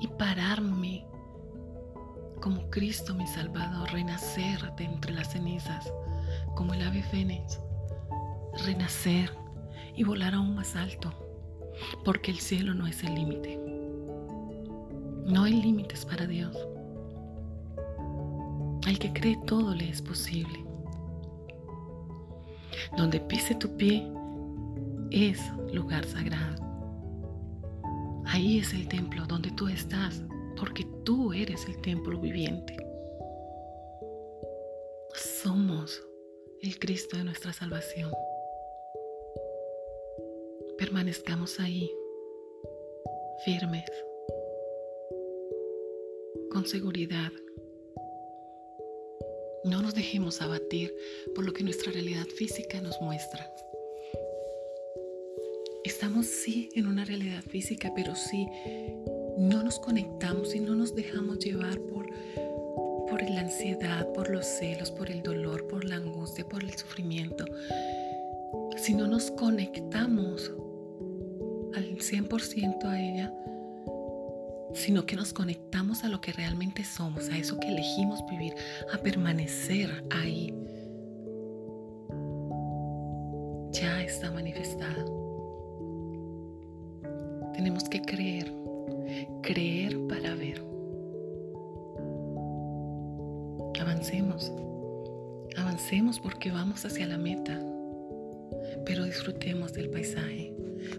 Y 0.00 0.06
pararme 0.06 0.77
como 2.48 2.70
Cristo 2.70 3.14
mi 3.14 3.26
Salvador, 3.26 3.92
renacer 3.92 4.74
de 4.76 4.84
entre 4.84 5.12
las 5.12 5.32
cenizas, 5.32 5.92
como 6.54 6.72
el 6.72 6.80
ave 6.80 7.02
fénix, 7.02 7.60
renacer 8.64 9.30
y 9.94 10.02
volar 10.02 10.32
aún 10.32 10.54
más 10.54 10.74
alto, 10.74 11.12
porque 12.06 12.30
el 12.30 12.38
cielo 12.38 12.72
no 12.72 12.86
es 12.86 13.04
el 13.04 13.14
límite. 13.16 13.58
No 15.26 15.44
hay 15.44 15.60
límites 15.60 16.06
para 16.06 16.26
Dios. 16.26 16.56
Al 18.86 18.98
que 18.98 19.12
cree 19.12 19.38
todo 19.46 19.74
le 19.74 19.90
es 19.90 20.00
posible. 20.00 20.64
Donde 22.96 23.20
pise 23.20 23.56
tu 23.56 23.76
pie 23.76 24.10
es 25.10 25.38
lugar 25.70 26.06
sagrado. 26.06 26.64
Ahí 28.24 28.60
es 28.60 28.72
el 28.72 28.88
templo 28.88 29.26
donde 29.26 29.50
tú 29.50 29.68
estás 29.68 30.24
porque 30.58 30.84
tú 31.04 31.32
eres 31.32 31.66
el 31.66 31.80
templo 31.80 32.18
viviente. 32.18 32.76
Somos 35.14 36.02
el 36.62 36.78
Cristo 36.78 37.16
de 37.16 37.24
nuestra 37.24 37.52
salvación. 37.52 38.10
Permanezcamos 40.76 41.60
ahí, 41.60 41.90
firmes, 43.44 43.90
con 46.50 46.66
seguridad. 46.66 47.32
No 49.64 49.82
nos 49.82 49.94
dejemos 49.94 50.40
abatir 50.40 50.94
por 51.34 51.44
lo 51.44 51.52
que 51.52 51.64
nuestra 51.64 51.92
realidad 51.92 52.26
física 52.26 52.80
nos 52.80 53.00
muestra. 53.00 53.52
estamos 55.84 56.26
sí 56.26 56.68
en 56.74 56.86
una 56.86 57.04
realidad 57.04 57.42
física, 57.42 57.92
pero 57.94 58.14
si 58.14 58.46
no 59.38 59.62
nos 59.62 59.78
conectamos 59.78 60.54
y 60.54 60.60
no 60.60 60.74
nos 60.74 60.94
dejamos 60.94 61.38
llevar 61.38 61.78
por, 61.80 62.10
por 63.08 63.22
la 63.22 63.40
ansiedad, 63.40 64.12
por 64.12 64.30
los 64.30 64.44
celos, 64.44 64.90
por 64.90 65.10
el 65.10 65.22
dolor, 65.22 65.66
por 65.68 65.84
la 65.84 65.96
angustia, 65.96 66.44
por 66.48 66.62
el 66.62 66.74
sufrimiento, 66.74 67.44
si 68.76 68.94
no 68.94 69.06
nos 69.06 69.30
conectamos 69.30 70.50
al 71.74 71.96
100% 71.98 72.84
a 72.84 73.00
ella, 73.00 73.34
sino 74.74 75.06
que 75.06 75.16
nos 75.16 75.32
conectamos 75.32 76.04
a 76.04 76.08
lo 76.08 76.20
que 76.20 76.32
realmente 76.32 76.84
somos, 76.84 77.28
a 77.28 77.36
eso 77.36 77.58
que 77.58 77.68
elegimos 77.68 78.24
vivir, 78.30 78.54
a 78.92 78.98
permanecer 78.98 80.04
ahí, 80.10 80.54
ya 83.72 84.02
está 84.02 84.30
manifestada. 84.30 85.04
Tenemos 87.54 87.84
que 87.84 88.00
creer, 88.02 88.52
creer 89.42 89.98
para 90.08 90.34
ver. 90.34 90.62
Avancemos, 93.80 94.52
avancemos 95.56 96.20
porque 96.20 96.50
vamos 96.50 96.84
hacia 96.84 97.06
la 97.06 97.18
meta, 97.18 97.60
pero 98.84 99.04
disfrutemos 99.04 99.72
del 99.72 99.90
paisaje, 99.90 100.52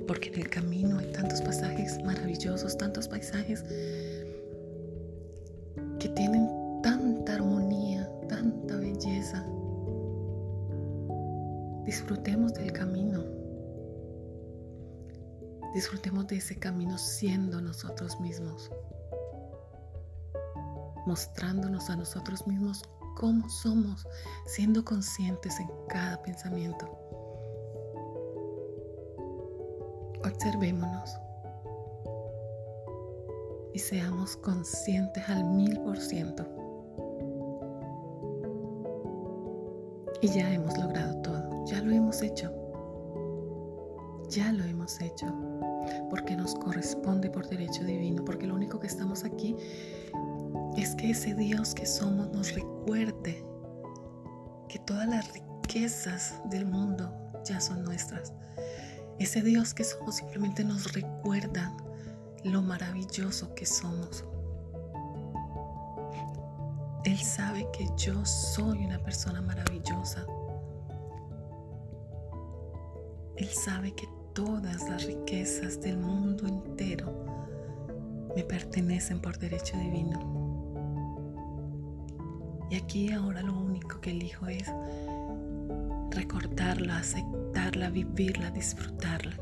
porque 0.07 0.29
en 0.29 0.39
el 0.39 0.49
camino 0.49 0.99
hay 0.99 1.11
tantos 1.11 1.41
pasajes 1.41 2.01
maravillosos, 2.03 2.77
tantos 2.77 3.07
paisajes 3.07 3.65
ese 16.39 16.57
camino 16.57 16.97
siendo 16.97 17.61
nosotros 17.61 18.19
mismos, 18.19 18.71
mostrándonos 21.05 21.89
a 21.89 21.97
nosotros 21.97 22.47
mismos 22.47 22.81
cómo 23.15 23.47
somos, 23.49 24.07
siendo 24.45 24.83
conscientes 24.83 25.59
en 25.59 25.69
cada 25.89 26.21
pensamiento. 26.23 26.87
Observémonos 30.23 31.17
y 33.73 33.79
seamos 33.79 34.37
conscientes 34.37 35.27
al 35.29 35.43
mil 35.43 35.77
por 35.81 35.97
ciento. 35.97 36.47
Y 40.21 40.27
ya 40.29 40.53
hemos 40.53 40.77
logrado 40.77 41.21
todo, 41.21 41.65
ya 41.65 41.81
lo 41.81 41.91
hemos 41.91 42.21
hecho. 42.21 42.53
Ya 44.29 44.51
lo 44.51 44.63
hemos 44.63 45.01
hecho, 45.01 45.25
porque 46.09 46.35
nos 46.35 46.55
corresponde 46.55 47.29
por 47.29 47.47
derecho 47.47 47.83
divino, 47.83 48.25
porque 48.25 48.47
lo 48.47 48.55
único 48.55 48.79
que 48.79 48.87
estamos 48.87 49.23
aquí 49.23 49.55
es 50.77 50.95
que 50.95 51.11
ese 51.11 51.35
Dios 51.35 51.73
que 51.73 51.85
somos 51.85 52.29
nos 52.29 52.53
recuerde 52.53 53.43
que 54.67 54.79
todas 54.79 55.07
las 55.07 55.31
riquezas 55.33 56.41
del 56.49 56.65
mundo 56.65 57.13
ya 57.43 57.59
son 57.59 57.83
nuestras. 57.83 58.33
Ese 59.19 59.41
Dios 59.41 59.73
que 59.73 59.83
somos 59.83 60.15
simplemente 60.15 60.63
nos 60.63 60.93
recuerda 60.93 61.75
lo 62.43 62.61
maravilloso 62.61 63.53
que 63.55 63.65
somos. 63.65 64.23
Él 67.03 67.17
sabe 67.17 67.67
que 67.73 67.87
yo 67.97 68.25
soy 68.25 68.85
una 68.85 68.99
persona 68.99 69.41
maravillosa. 69.41 70.25
Él 73.35 73.47
sabe 73.49 73.93
que 73.93 74.07
todas 74.33 74.89
las 74.89 75.05
riquezas 75.05 75.81
del 75.81 75.97
mundo 75.97 76.47
entero 76.47 77.25
me 78.35 78.43
pertenecen 78.43 79.19
por 79.19 79.37
derecho 79.37 79.77
divino. 79.77 80.39
Y 82.69 82.75
aquí 82.75 83.11
ahora 83.11 83.41
lo 83.41 83.53
único 83.53 83.99
que 83.99 84.11
elijo 84.11 84.47
es 84.47 84.65
recordarla, 86.11 86.99
aceptarla, 86.99 87.89
vivirla, 87.89 88.51
disfrutarla. 88.51 89.35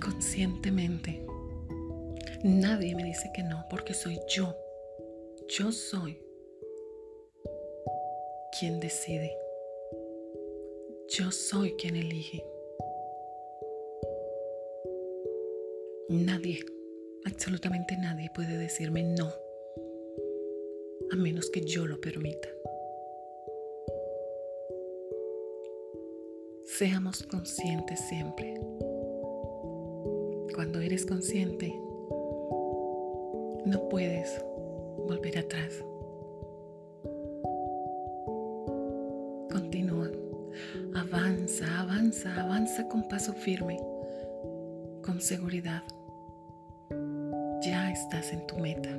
Conscientemente. 0.00 1.24
Nadie 2.44 2.94
me 2.94 3.04
dice 3.04 3.30
que 3.34 3.42
no, 3.42 3.64
porque 3.70 3.94
soy 3.94 4.20
yo. 4.28 4.54
Yo 5.48 5.72
soy 5.72 6.20
quien 8.58 8.80
decide. 8.80 9.47
Yo 11.10 11.30
soy 11.30 11.72
quien 11.72 11.96
elige. 11.96 12.44
Nadie, 16.10 16.60
absolutamente 17.24 17.96
nadie 17.96 18.30
puede 18.34 18.58
decirme 18.58 19.02
no, 19.02 19.32
a 21.10 21.16
menos 21.16 21.48
que 21.48 21.62
yo 21.62 21.86
lo 21.86 21.98
permita. 21.98 22.50
Seamos 26.66 27.22
conscientes 27.22 28.00
siempre. 28.00 28.60
Cuando 30.54 30.80
eres 30.80 31.06
consciente, 31.06 31.72
no 33.64 33.88
puedes 33.88 34.44
volver 35.06 35.38
atrás. 35.38 35.82
Avanza, 42.26 42.88
con 42.88 43.06
paso 43.08 43.32
firme, 43.32 43.78
con 45.04 45.20
seguridad. 45.20 45.82
Ya 47.62 47.90
estás 47.92 48.32
en 48.32 48.44
tu 48.46 48.58
meta. 48.58 48.90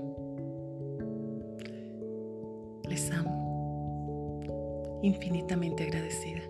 Les 2.88 3.12
amo. 3.12 4.40
Infinitamente 5.02 5.84
agradecida. 5.84 6.42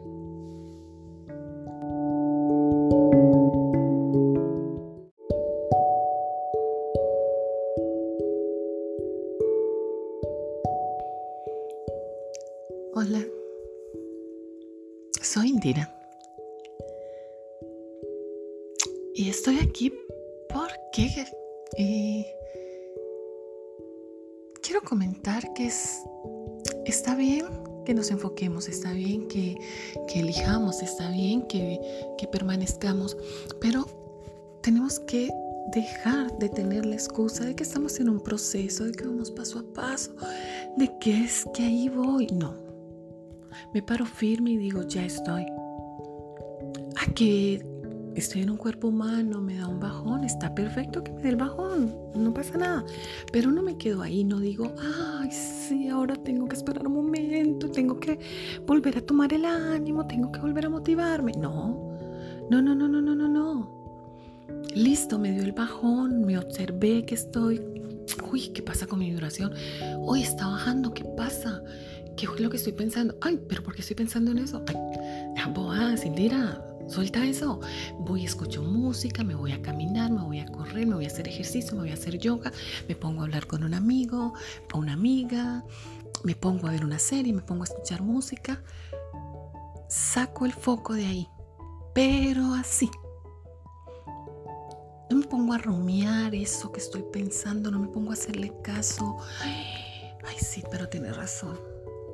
Proceso, 38.29 38.85
de 38.85 38.91
que 38.91 39.05
vamos 39.05 39.31
paso 39.31 39.57
a 39.57 39.73
paso, 39.73 40.15
de 40.77 40.87
que 40.99 41.23
es 41.23 41.45
que 41.51 41.63
ahí 41.63 41.89
voy. 41.89 42.27
No, 42.27 42.53
me 43.73 43.81
paro 43.81 44.05
firme 44.05 44.51
y 44.51 44.57
digo, 44.57 44.83
ya 44.83 45.03
estoy. 45.03 45.47
Aquí 47.01 47.59
estoy 48.13 48.43
en 48.43 48.51
un 48.51 48.57
cuerpo 48.57 48.89
humano, 48.89 49.41
me 49.41 49.57
da 49.57 49.67
un 49.67 49.79
bajón, 49.79 50.23
está 50.23 50.53
perfecto 50.53 51.03
que 51.03 51.11
me 51.11 51.23
dé 51.23 51.29
el 51.29 51.37
bajón, 51.37 51.95
no 52.13 52.31
pasa 52.31 52.55
nada. 52.57 52.85
Pero 53.31 53.49
no 53.49 53.63
me 53.63 53.77
quedo 53.77 54.03
ahí, 54.03 54.23
no 54.23 54.39
digo, 54.39 54.73
ay, 55.19 55.31
sí, 55.31 55.87
ahora 55.87 56.15
tengo 56.15 56.47
que 56.47 56.55
esperar 56.55 56.85
un 56.85 56.93
momento, 56.93 57.71
tengo 57.71 57.99
que 57.99 58.19
volver 58.67 58.99
a 58.99 59.01
tomar 59.01 59.33
el 59.33 59.45
ánimo, 59.45 60.05
tengo 60.05 60.31
que 60.31 60.39
volver 60.39 60.67
a 60.67 60.69
motivarme. 60.69 61.31
No, 61.31 61.97
no, 62.51 62.61
no, 62.61 62.75
no, 62.75 62.87
no, 62.87 63.01
no, 63.01 63.15
no, 63.15 63.27
no. 63.27 63.79
Listo, 64.75 65.17
me 65.17 65.31
dio 65.31 65.41
el 65.41 65.53
bajón, 65.53 66.25
me 66.25 66.37
observé 66.37 67.03
que 67.05 67.15
estoy. 67.15 67.78
Uy, 68.31 68.49
¿qué 68.49 68.61
pasa 68.61 68.87
con 68.87 68.99
mi 68.99 69.09
vibración? 69.09 69.53
Hoy 69.99 70.23
está 70.23 70.47
bajando, 70.47 70.93
¿qué 70.93 71.03
pasa? 71.03 71.61
¿Qué 72.17 72.25
es 72.25 72.39
lo 72.39 72.49
que 72.49 72.57
estoy 72.57 72.73
pensando? 72.73 73.15
Ay, 73.21 73.39
pero 73.47 73.63
¿por 73.63 73.75
qué 73.75 73.81
estoy 73.81 73.95
pensando 73.95 74.31
en 74.31 74.39
eso? 74.39 74.63
Ay, 74.67 74.75
boa, 75.53 75.95
Indira, 76.03 76.63
suelta 76.87 77.25
eso. 77.25 77.59
Voy, 77.99 78.25
escucho 78.25 78.61
música, 78.63 79.23
me 79.23 79.35
voy 79.35 79.51
a 79.51 79.61
caminar, 79.61 80.11
me 80.11 80.21
voy 80.21 80.39
a 80.39 80.45
correr, 80.47 80.87
me 80.87 80.95
voy 80.95 81.05
a 81.05 81.07
hacer 81.07 81.27
ejercicio, 81.27 81.73
me 81.73 81.81
voy 81.81 81.91
a 81.91 81.93
hacer 81.93 82.17
yoga, 82.17 82.51
me 82.87 82.95
pongo 82.95 83.21
a 83.21 83.23
hablar 83.25 83.47
con 83.47 83.63
un 83.63 83.73
amigo 83.73 84.33
o 84.73 84.77
una 84.77 84.93
amiga, 84.93 85.63
me 86.23 86.35
pongo 86.35 86.67
a 86.67 86.71
ver 86.71 86.83
una 86.83 86.99
serie, 86.99 87.33
me 87.33 87.41
pongo 87.41 87.63
a 87.63 87.65
escuchar 87.65 88.01
música. 88.01 88.61
Saco 89.87 90.45
el 90.45 90.53
foco 90.53 90.93
de 90.93 91.05
ahí, 91.05 91.27
pero 91.93 92.53
así. 92.53 92.89
No 95.09 95.17
me 95.17 95.27
pongo 95.27 95.53
a 95.53 95.57
rumiar 95.57 96.35
eso 96.35 96.71
que 96.71 96.79
estoy 96.79 97.03
pensando, 97.03 97.71
no 97.71 97.79
me 97.79 97.87
pongo 97.87 98.11
a 98.11 98.13
hacerle 98.13 98.53
caso. 98.61 99.17
Ay, 99.41 100.37
sí, 100.39 100.63
pero 100.69 100.87
tiene 100.87 101.11
razón 101.11 101.57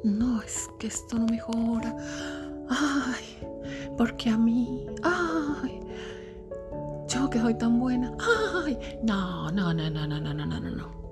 no, 0.05 0.41
es 0.41 0.69
que 0.79 0.88
esto 0.88 1.17
no 1.17 1.25
mejora. 1.25 1.95
ay, 2.69 3.25
porque 3.97 4.29
a 4.29 4.38
mí, 4.38 4.86
ay, 5.01 5.79
yo 7.08 7.29
que 7.29 7.39
soy 7.39 7.58
tan 7.58 7.79
buena, 7.79 8.15
ay, 8.63 8.77
no, 9.03 9.51
no, 9.51 9.73
no, 9.73 9.89
no, 9.89 10.08
no, 10.08 10.19
no, 10.19 10.34
no, 10.34 10.45
no, 10.45 10.60
no. 10.60 11.05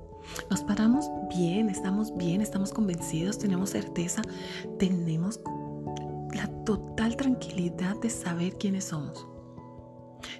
Nos 0.49 0.61
paramos 0.61 1.09
bien, 1.35 1.69
estamos 1.69 2.15
bien, 2.15 2.41
estamos 2.41 2.71
convencidos, 2.71 3.39
tenemos 3.39 3.71
certeza, 3.71 4.21
tenemos 4.77 5.39
la 6.33 6.47
total 6.63 7.15
tranquilidad 7.15 7.95
de 7.99 8.09
saber 8.09 8.57
quiénes 8.57 8.85
somos. 8.85 9.27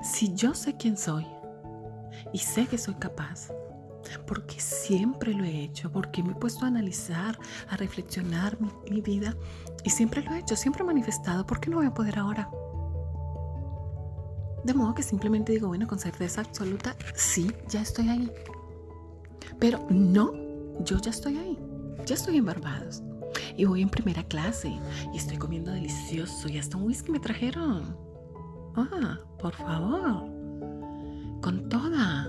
Si 0.02 0.34
yo 0.34 0.54
sé 0.54 0.76
quién 0.78 0.98
soy 0.98 1.26
y 2.32 2.39
sé 2.39 2.67
que 2.67 2.78
soy 2.78 2.96
capaz, 2.96 3.50
porque 4.28 4.60
siempre 4.60 5.34
lo 5.34 5.43
he 5.43 5.63
hecho, 5.63 5.91
porque 5.91 6.24
me 6.24 6.34
he 6.34 6.36
puesto 6.36 6.65
a 6.65 6.67
analizar, 6.67 7.38
a 7.69 7.78
reflexionar 7.78 8.58
mi, 8.89 9.02
vida 9.02 9.36
y 9.84 9.89
siempre 9.89 10.22
lo 10.24 10.34
he 10.34 10.39
hecho, 10.39 10.56
siempre 10.56 10.84
he 10.84 10.86
manifestado, 10.86 11.46
¿por 11.46 11.60
qué 11.60 11.69
no 11.69 11.78
voy 11.78 11.88
a 11.88 11.93
poder 11.93 12.19
ahora? 12.19 12.50
De 14.63 14.74
modo 14.74 14.93
que 14.93 15.04
simplemente 15.04 15.52
digo, 15.52 15.67
bueno, 15.67 15.88
con 15.88 16.00
certeza 16.00 16.41
absoluta, 16.41 16.96
sí, 17.15 17.52
ya 17.67 17.82
estoy 17.82 18.10
ahí. 18.10 18.32
Pero 19.60 19.86
no, 19.89 20.34
yo 20.86 21.00
ya 21.00 21.12
estoy 21.12 21.38
ahí, 21.38 21.60
ya 22.06 22.15
estoy 22.15 22.38
en 22.38 22.46
Barbados. 22.46 23.04
Y 23.58 23.65
voy 23.65 23.82
en 23.82 23.89
primera 23.89 24.24
clase 24.24 24.74
y 25.13 25.17
estoy 25.17 25.38
comiendo 25.38 25.72
delicioso 25.72 26.48
y 26.48 26.58
hasta 26.58 26.78
un 26.78 26.84
whisky 26.84 27.12
me 27.12 27.19
trajeron. 27.19 28.12
Ah, 28.76 29.20
por 29.40 29.54
favor. 29.54 30.30
Con 31.42 31.70
toda. 31.70 32.28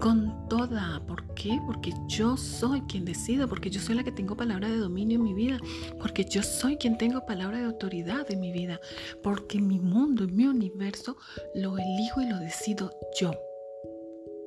Con 0.00 0.48
toda. 0.48 1.00
¿Por 1.06 1.34
qué? 1.34 1.60
Porque 1.66 1.92
yo 2.08 2.36
soy 2.36 2.82
quien 2.82 3.04
decido, 3.04 3.48
porque 3.48 3.70
yo 3.70 3.80
soy 3.80 3.94
la 3.94 4.04
que 4.04 4.12
tengo 4.12 4.36
palabra 4.36 4.68
de 4.68 4.76
dominio 4.76 5.16
en 5.16 5.22
mi 5.22 5.34
vida, 5.34 5.58
porque 6.00 6.24
yo 6.24 6.42
soy 6.42 6.76
quien 6.76 6.98
tengo 6.98 7.24
palabra 7.24 7.58
de 7.58 7.66
autoridad 7.66 8.30
en 8.30 8.40
mi 8.40 8.52
vida, 8.52 8.80
porque 9.22 9.60
mi 9.60 9.78
mundo, 9.78 10.26
mi 10.26 10.46
universo, 10.46 11.16
lo 11.54 11.78
elijo 11.78 12.20
y 12.20 12.28
lo 12.28 12.38
decido 12.38 12.92
yo. 13.18 13.32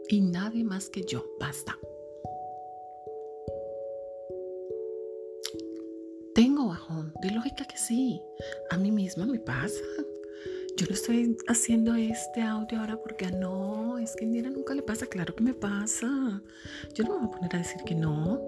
Y 0.09 0.21
nadie 0.21 0.63
más 0.63 0.89
que 0.89 1.03
yo. 1.03 1.25
Basta. 1.39 1.77
Tengo 6.35 6.67
bajón, 6.67 7.13
de 7.21 7.31
lógica 7.31 7.65
que 7.65 7.77
sí. 7.77 8.21
A 8.69 8.77
mí 8.77 8.91
misma 8.91 9.25
me 9.25 9.39
pasa. 9.39 9.81
Yo 10.77 10.87
no 10.87 10.93
estoy 10.93 11.37
haciendo 11.47 11.95
este 11.95 12.41
audio 12.41 12.81
ahora 12.81 12.97
porque 13.01 13.27
ah, 13.27 13.31
no, 13.31 13.97
es 13.97 14.13
que 14.15 14.25
a 14.25 14.27
Indira 14.27 14.49
nunca 14.49 14.73
le 14.73 14.81
pasa. 14.81 15.05
Claro 15.05 15.33
que 15.33 15.41
me 15.41 15.53
pasa. 15.53 16.41
Yo 16.93 17.05
no 17.05 17.13
me 17.13 17.19
voy 17.19 17.27
a 17.27 17.31
poner 17.31 17.55
a 17.55 17.59
decir 17.59 17.81
que 17.85 17.95
no. 17.95 18.41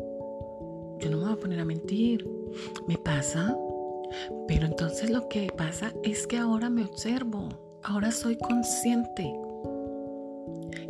Yo 1.00 1.10
no 1.10 1.18
me 1.18 1.24
voy 1.24 1.34
a 1.34 1.38
poner 1.38 1.60
a 1.62 1.66
mentir. 1.66 2.28
Me 2.86 2.98
pasa. 2.98 3.56
Pero 4.46 4.66
entonces 4.66 5.10
lo 5.10 5.30
que 5.30 5.54
pasa 5.56 5.94
es 6.04 6.28
que 6.28 6.38
ahora 6.38 6.70
me 6.70 6.84
observo. 6.84 7.48
Ahora 7.84 8.12
soy 8.12 8.38
consciente. 8.38 9.34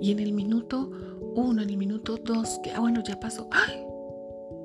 Y 0.01 0.11
en 0.11 0.19
el 0.19 0.33
minuto 0.33 0.89
uno, 1.35 1.61
en 1.61 1.69
el 1.69 1.77
minuto 1.77 2.17
dos, 2.17 2.59
que 2.63 2.71
ah, 2.71 2.79
bueno, 2.79 3.03
ya 3.03 3.19
pasó. 3.19 3.47
¡Ay! 3.51 3.85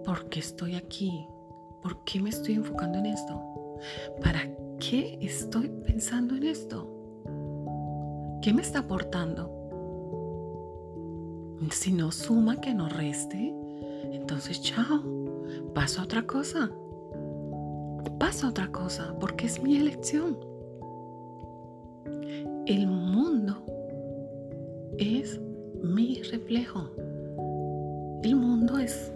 ¿Por 0.07 0.31
qué 0.31 0.41
estoy 0.41 0.77
aquí? 0.77 1.27
¿Por 1.83 2.03
qué 2.05 2.19
me 2.19 2.31
estoy 2.31 2.55
enfocando 2.55 2.99
en 2.99 3.07
esto? 3.07 3.43
¿Para 4.23 4.49
qué 4.83 5.17
estoy 5.21 5.69
pensando 5.87 6.35
en 6.35 6.43
esto? 6.45 6.89
¿Qué 8.43 8.53
me 8.53 8.63
está 8.63 8.81
aportando? 8.81 9.51
Si 11.71 11.93
no 11.93 12.11
suma, 12.11 12.61
que 12.61 12.75
no 12.75 12.89
reste, 12.89 13.55
entonces 14.11 14.61
chao, 14.61 15.01
paso 15.75 16.03
otra 16.03 16.27
cosa. 16.27 16.71
Paso 18.19 18.49
otra 18.49 18.73
cosa, 18.73 19.17
porque 19.21 19.47
es 19.47 19.63
mi 19.63 19.77
elección. 19.77 20.37
El 22.67 22.89
mundo 22.89 23.65
es 24.99 25.41
mi 25.83 26.23
reflejo. 26.23 26.91
El 28.25 28.35
mundo 28.35 28.79
es 28.79 29.13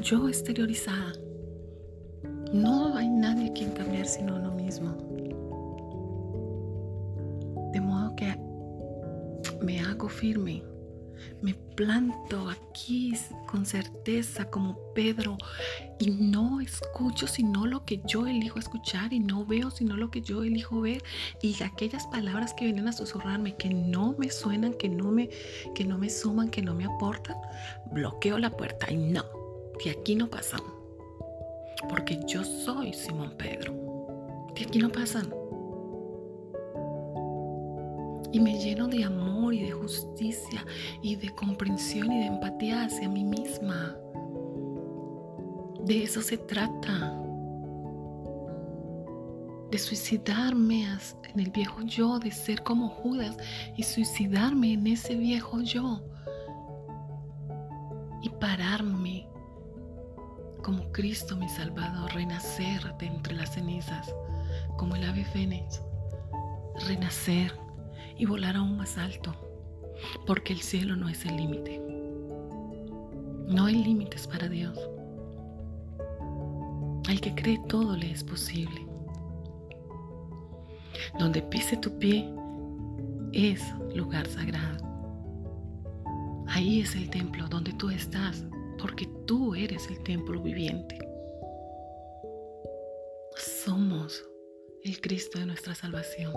yo 0.00 0.28
exteriorizada. 0.28 1.12
No 2.54 2.96
hay 2.96 3.08
nadie 3.08 3.52
quien 3.52 3.72
cambiar 3.72 4.06
sino 4.06 4.36
uno 4.36 4.52
mismo. 4.52 4.92
De 7.72 7.80
modo 7.80 8.14
que 8.14 8.32
me 9.60 9.80
hago 9.80 10.08
firme, 10.08 10.62
me 11.42 11.54
planto 11.74 12.48
aquí 12.48 13.12
con 13.48 13.66
certeza 13.66 14.44
como 14.44 14.78
Pedro 14.94 15.36
y 15.98 16.10
no 16.10 16.60
escucho 16.60 17.26
sino 17.26 17.66
lo 17.66 17.84
que 17.84 18.00
yo 18.06 18.24
elijo 18.28 18.60
escuchar 18.60 19.12
y 19.12 19.18
no 19.18 19.44
veo 19.44 19.72
sino 19.72 19.96
lo 19.96 20.12
que 20.12 20.22
yo 20.22 20.44
elijo 20.44 20.80
ver. 20.80 21.02
Y 21.42 21.60
aquellas 21.60 22.06
palabras 22.06 22.54
que 22.54 22.66
vienen 22.66 22.86
a 22.86 22.92
susurrarme 22.92 23.56
que 23.56 23.70
no 23.70 24.14
me 24.16 24.30
suenan, 24.30 24.74
que 24.74 24.88
no 24.88 25.10
me 25.10 25.28
que 25.74 25.84
no 25.84 25.98
me 25.98 26.08
suman, 26.08 26.50
que 26.50 26.62
no 26.62 26.72
me 26.72 26.84
aportan, 26.84 27.36
bloqueo 27.90 28.38
la 28.38 28.50
puerta 28.50 28.92
y 28.92 28.96
no, 28.96 29.24
que 29.80 29.90
aquí 29.90 30.14
no 30.14 30.30
pasamos 30.30 30.83
porque 31.88 32.20
yo 32.26 32.44
soy 32.44 32.92
Simón 32.92 33.34
Pedro. 33.36 33.74
De 34.54 34.64
aquí 34.64 34.78
no 34.78 34.88
pasan. 34.88 35.32
Y 38.32 38.40
me 38.40 38.58
lleno 38.58 38.88
de 38.88 39.04
amor 39.04 39.54
y 39.54 39.62
de 39.62 39.72
justicia 39.72 40.64
y 41.02 41.16
de 41.16 41.28
comprensión 41.30 42.10
y 42.10 42.20
de 42.20 42.26
empatía 42.26 42.84
hacia 42.84 43.08
mí 43.08 43.24
misma. 43.24 43.96
De 45.84 46.02
eso 46.02 46.20
se 46.20 46.38
trata. 46.38 47.20
De 49.70 49.78
suicidarme 49.78 50.86
en 51.32 51.40
el 51.40 51.50
viejo 51.50 51.82
yo, 51.82 52.18
de 52.18 52.30
ser 52.30 52.62
como 52.62 52.88
Judas 52.88 53.36
y 53.76 53.82
suicidarme 53.82 54.72
en 54.72 54.86
ese 54.86 55.14
viejo 55.14 55.60
yo. 55.60 56.00
Y 58.22 58.30
pararme 58.30 59.03
Cristo 60.94 61.34
mi 61.34 61.48
Salvador, 61.48 62.14
renacer 62.14 62.96
de 62.98 63.06
entre 63.06 63.34
las 63.34 63.54
cenizas, 63.54 64.14
como 64.76 64.94
el 64.94 65.02
ave 65.02 65.24
fénix, 65.24 65.82
renacer 66.86 67.52
y 68.16 68.26
volar 68.26 68.54
aún 68.54 68.76
más 68.76 68.96
alto, 68.96 69.34
porque 70.24 70.52
el 70.52 70.60
cielo 70.60 70.94
no 70.94 71.08
es 71.08 71.26
el 71.26 71.36
límite. 71.36 71.80
No 73.48 73.64
hay 73.64 73.74
límites 73.74 74.28
para 74.28 74.48
Dios. 74.48 74.78
Al 77.08 77.20
que 77.20 77.34
cree 77.34 77.60
todo 77.68 77.96
le 77.96 78.12
es 78.12 78.22
posible. 78.22 78.86
Donde 81.18 81.42
pise 81.42 81.76
tu 81.76 81.98
pie 81.98 82.32
es 83.32 83.60
lugar 83.96 84.28
sagrado. 84.28 84.84
Ahí 86.46 86.82
es 86.82 86.94
el 86.94 87.10
templo 87.10 87.48
donde 87.48 87.72
tú 87.72 87.90
estás 87.90 88.44
porque 88.84 89.08
tú 89.24 89.54
eres 89.54 89.88
el 89.88 90.02
templo 90.02 90.42
viviente. 90.42 90.98
Somos 93.34 94.22
el 94.82 95.00
Cristo 95.00 95.38
de 95.38 95.46
nuestra 95.46 95.74
salvación. 95.74 96.34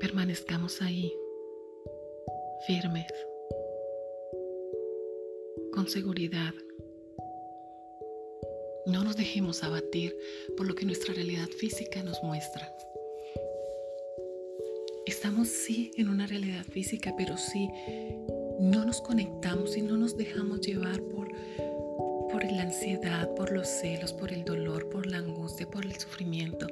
Permanezcamos 0.00 0.80
ahí, 0.80 1.12
firmes, 2.66 3.12
con 5.74 5.86
seguridad. 5.86 6.54
No 8.86 9.04
nos 9.04 9.18
dejemos 9.18 9.62
abatir 9.62 10.16
por 10.56 10.66
lo 10.66 10.74
que 10.74 10.86
nuestra 10.86 11.12
realidad 11.12 11.48
física 11.48 12.02
nos 12.02 12.22
muestra. 12.22 12.74
Estamos 15.04 15.48
sí 15.48 15.90
en 15.98 16.08
una 16.08 16.26
realidad 16.26 16.64
física, 16.64 17.12
pero 17.18 17.36
sí 17.36 17.68
no 18.64 18.84
nos 18.84 19.00
conectamos 19.00 19.76
y 19.76 19.82
no 19.82 19.96
nos 19.96 20.16
dejamos 20.16 20.60
llevar 20.62 21.00
por, 21.02 21.28
por 22.30 22.44
la 22.44 22.62
ansiedad, 22.62 23.34
por 23.34 23.52
los 23.52 23.68
celos, 23.68 24.12
por 24.12 24.32
el 24.32 24.44
dolor, 24.44 24.88
por 24.88 25.06
la 25.06 25.18
angustia, 25.18 25.68
por 25.68 25.84
el 25.84 25.94
sufrimiento, 25.96 26.66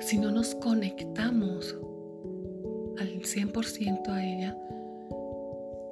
si 0.00 0.18
no 0.18 0.30
nos 0.30 0.54
conectamos 0.56 1.76
al 2.98 3.22
100% 3.22 4.08
a 4.08 4.24
ella, 4.24 4.58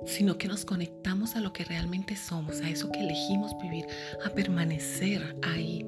sino 0.07 0.37
que 0.39 0.49
nos 0.49 0.65
conectamos 0.65 1.37
a 1.37 1.41
lo 1.41 1.53
que 1.53 1.65
realmente 1.65 2.17
somos, 2.17 2.61
a 2.61 2.69
eso 2.69 2.91
que 2.91 3.01
elegimos 3.01 3.57
vivir, 3.63 3.87
a 4.25 4.31
permanecer 4.31 5.37
ahí, 5.43 5.87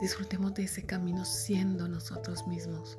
Disfrutemos 0.00 0.54
de 0.54 0.62
ese 0.62 0.82
camino 0.86 1.26
siendo 1.26 1.86
nosotros 1.86 2.46
mismos, 2.46 2.96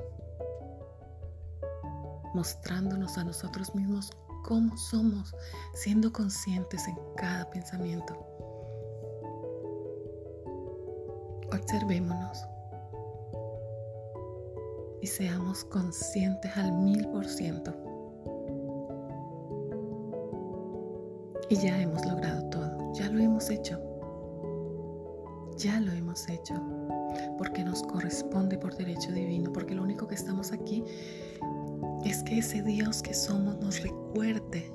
mostrándonos 2.36 3.18
a 3.18 3.24
nosotros 3.24 3.74
mismos 3.74 4.12
cómo 4.44 4.78
somos, 4.78 5.36
siendo 5.74 6.14
conscientes 6.14 6.88
en 6.88 6.96
cada 7.18 7.50
pensamiento. 7.50 8.14
Observémonos 11.52 12.46
y 15.02 15.08
seamos 15.08 15.66
conscientes 15.66 16.56
al 16.56 16.72
mil 16.72 17.08
por 17.08 17.26
ciento. 17.26 17.74
Y 21.50 21.56
ya 21.56 21.82
hemos 21.82 22.06
logrado 22.06 22.48
todo, 22.52 22.94
ya 22.94 23.10
lo 23.10 23.20
hemos 23.20 23.50
hecho. 23.50 23.80
Ya 25.58 25.80
lo 25.80 25.92
hemos 25.92 26.30
hecho 26.30 26.71
porque 27.38 27.64
nos 27.64 27.84
corresponde 27.84 28.58
por 28.58 28.76
derecho 28.76 29.12
divino, 29.12 29.52
porque 29.52 29.76
lo 29.76 29.84
único 29.84 30.08
que 30.08 30.16
estamos 30.16 30.52
aquí 30.52 30.84
es 32.06 32.24
que 32.24 32.40
ese 32.40 32.62
Dios 32.64 33.02
que 33.02 33.14
somos 33.14 33.58
nos 33.60 33.82
recuerde 33.82 34.74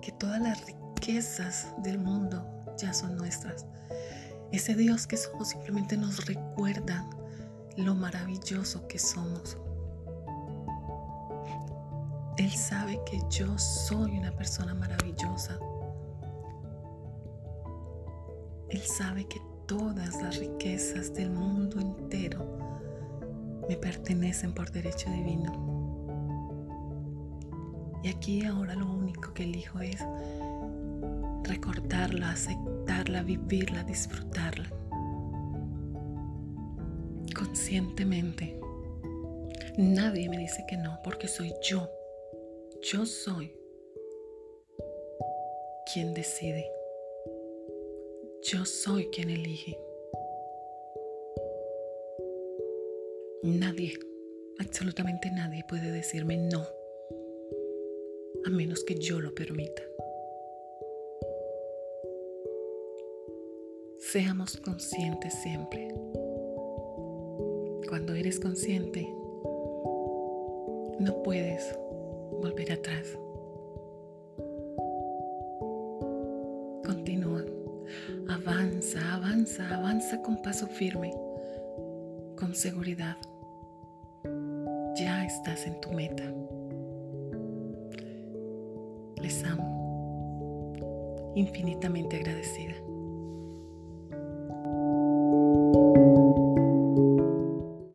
que 0.00 0.12
todas 0.12 0.40
las 0.40 0.64
riquezas 0.66 1.74
del 1.82 1.98
mundo 1.98 2.46
ya 2.78 2.92
son 2.92 3.16
nuestras. 3.16 3.66
Ese 4.52 4.74
Dios 4.74 5.06
que 5.06 5.16
somos 5.16 5.48
simplemente 5.48 5.96
nos 5.96 6.24
recuerda 6.26 7.08
lo 7.76 7.94
maravilloso 7.94 8.86
que 8.86 8.98
somos. 8.98 9.58
Él 12.38 12.50
sabe 12.50 13.00
que 13.06 13.20
yo 13.30 13.58
soy 13.58 14.18
una 14.18 14.30
persona 14.30 14.74
maravillosa. 14.74 15.58
Él 18.68 18.82
sabe 18.82 19.26
que 19.26 19.40
todas 19.66 20.22
las 20.22 20.38
riquezas 20.38 21.12
del 21.14 21.30
mundo 21.30 21.80
entero 21.80 22.58
me 23.68 23.76
pertenecen 23.76 24.52
por 24.52 24.70
derecho 24.70 25.10
divino. 25.10 25.74
Y 28.02 28.08
aquí 28.08 28.44
ahora 28.44 28.74
lo 28.74 28.90
único 28.92 29.34
que 29.34 29.42
elijo 29.42 29.80
es 29.80 29.98
recordarla, 31.42 32.30
aceptarla, 32.30 33.22
vivirla, 33.22 33.82
disfrutarla 33.82 34.70
conscientemente. 37.34 38.58
Nadie 39.76 40.28
me 40.28 40.38
dice 40.38 40.64
que 40.68 40.76
no, 40.76 41.00
porque 41.02 41.28
soy 41.28 41.52
yo. 41.62 41.90
Yo 42.82 43.04
soy 43.04 43.52
quien 45.92 46.14
decide. 46.14 46.75
Yo 48.52 48.64
soy 48.64 49.06
quien 49.06 49.30
elige. 49.30 49.76
Nadie, 53.42 53.98
absolutamente 54.58 55.30
nadie 55.30 55.64
puede 55.68 55.90
decirme 55.90 56.36
no, 56.36 56.66
a 58.44 58.50
menos 58.50 58.84
que 58.84 58.94
yo 58.96 59.20
lo 59.20 59.34
permita. 59.34 59.82
Seamos 63.98 64.56
conscientes 64.58 65.34
siempre 65.42 65.88
cuando 67.88 68.14
eres 68.14 68.38
consciente, 68.40 69.08
no 70.98 71.22
puedes 71.24 71.76
volver 72.40 72.72
atrás. 72.72 73.18
Con 80.26 80.42
paso 80.42 80.66
firme, 80.66 81.12
con 82.36 82.52
seguridad. 82.52 83.16
Ya 84.96 85.24
estás 85.24 85.64
en 85.68 85.80
tu 85.80 85.92
meta. 85.92 86.24
Les 89.22 89.44
amo, 89.44 90.72
infinitamente 91.36 92.16
agradecida. 92.16 92.74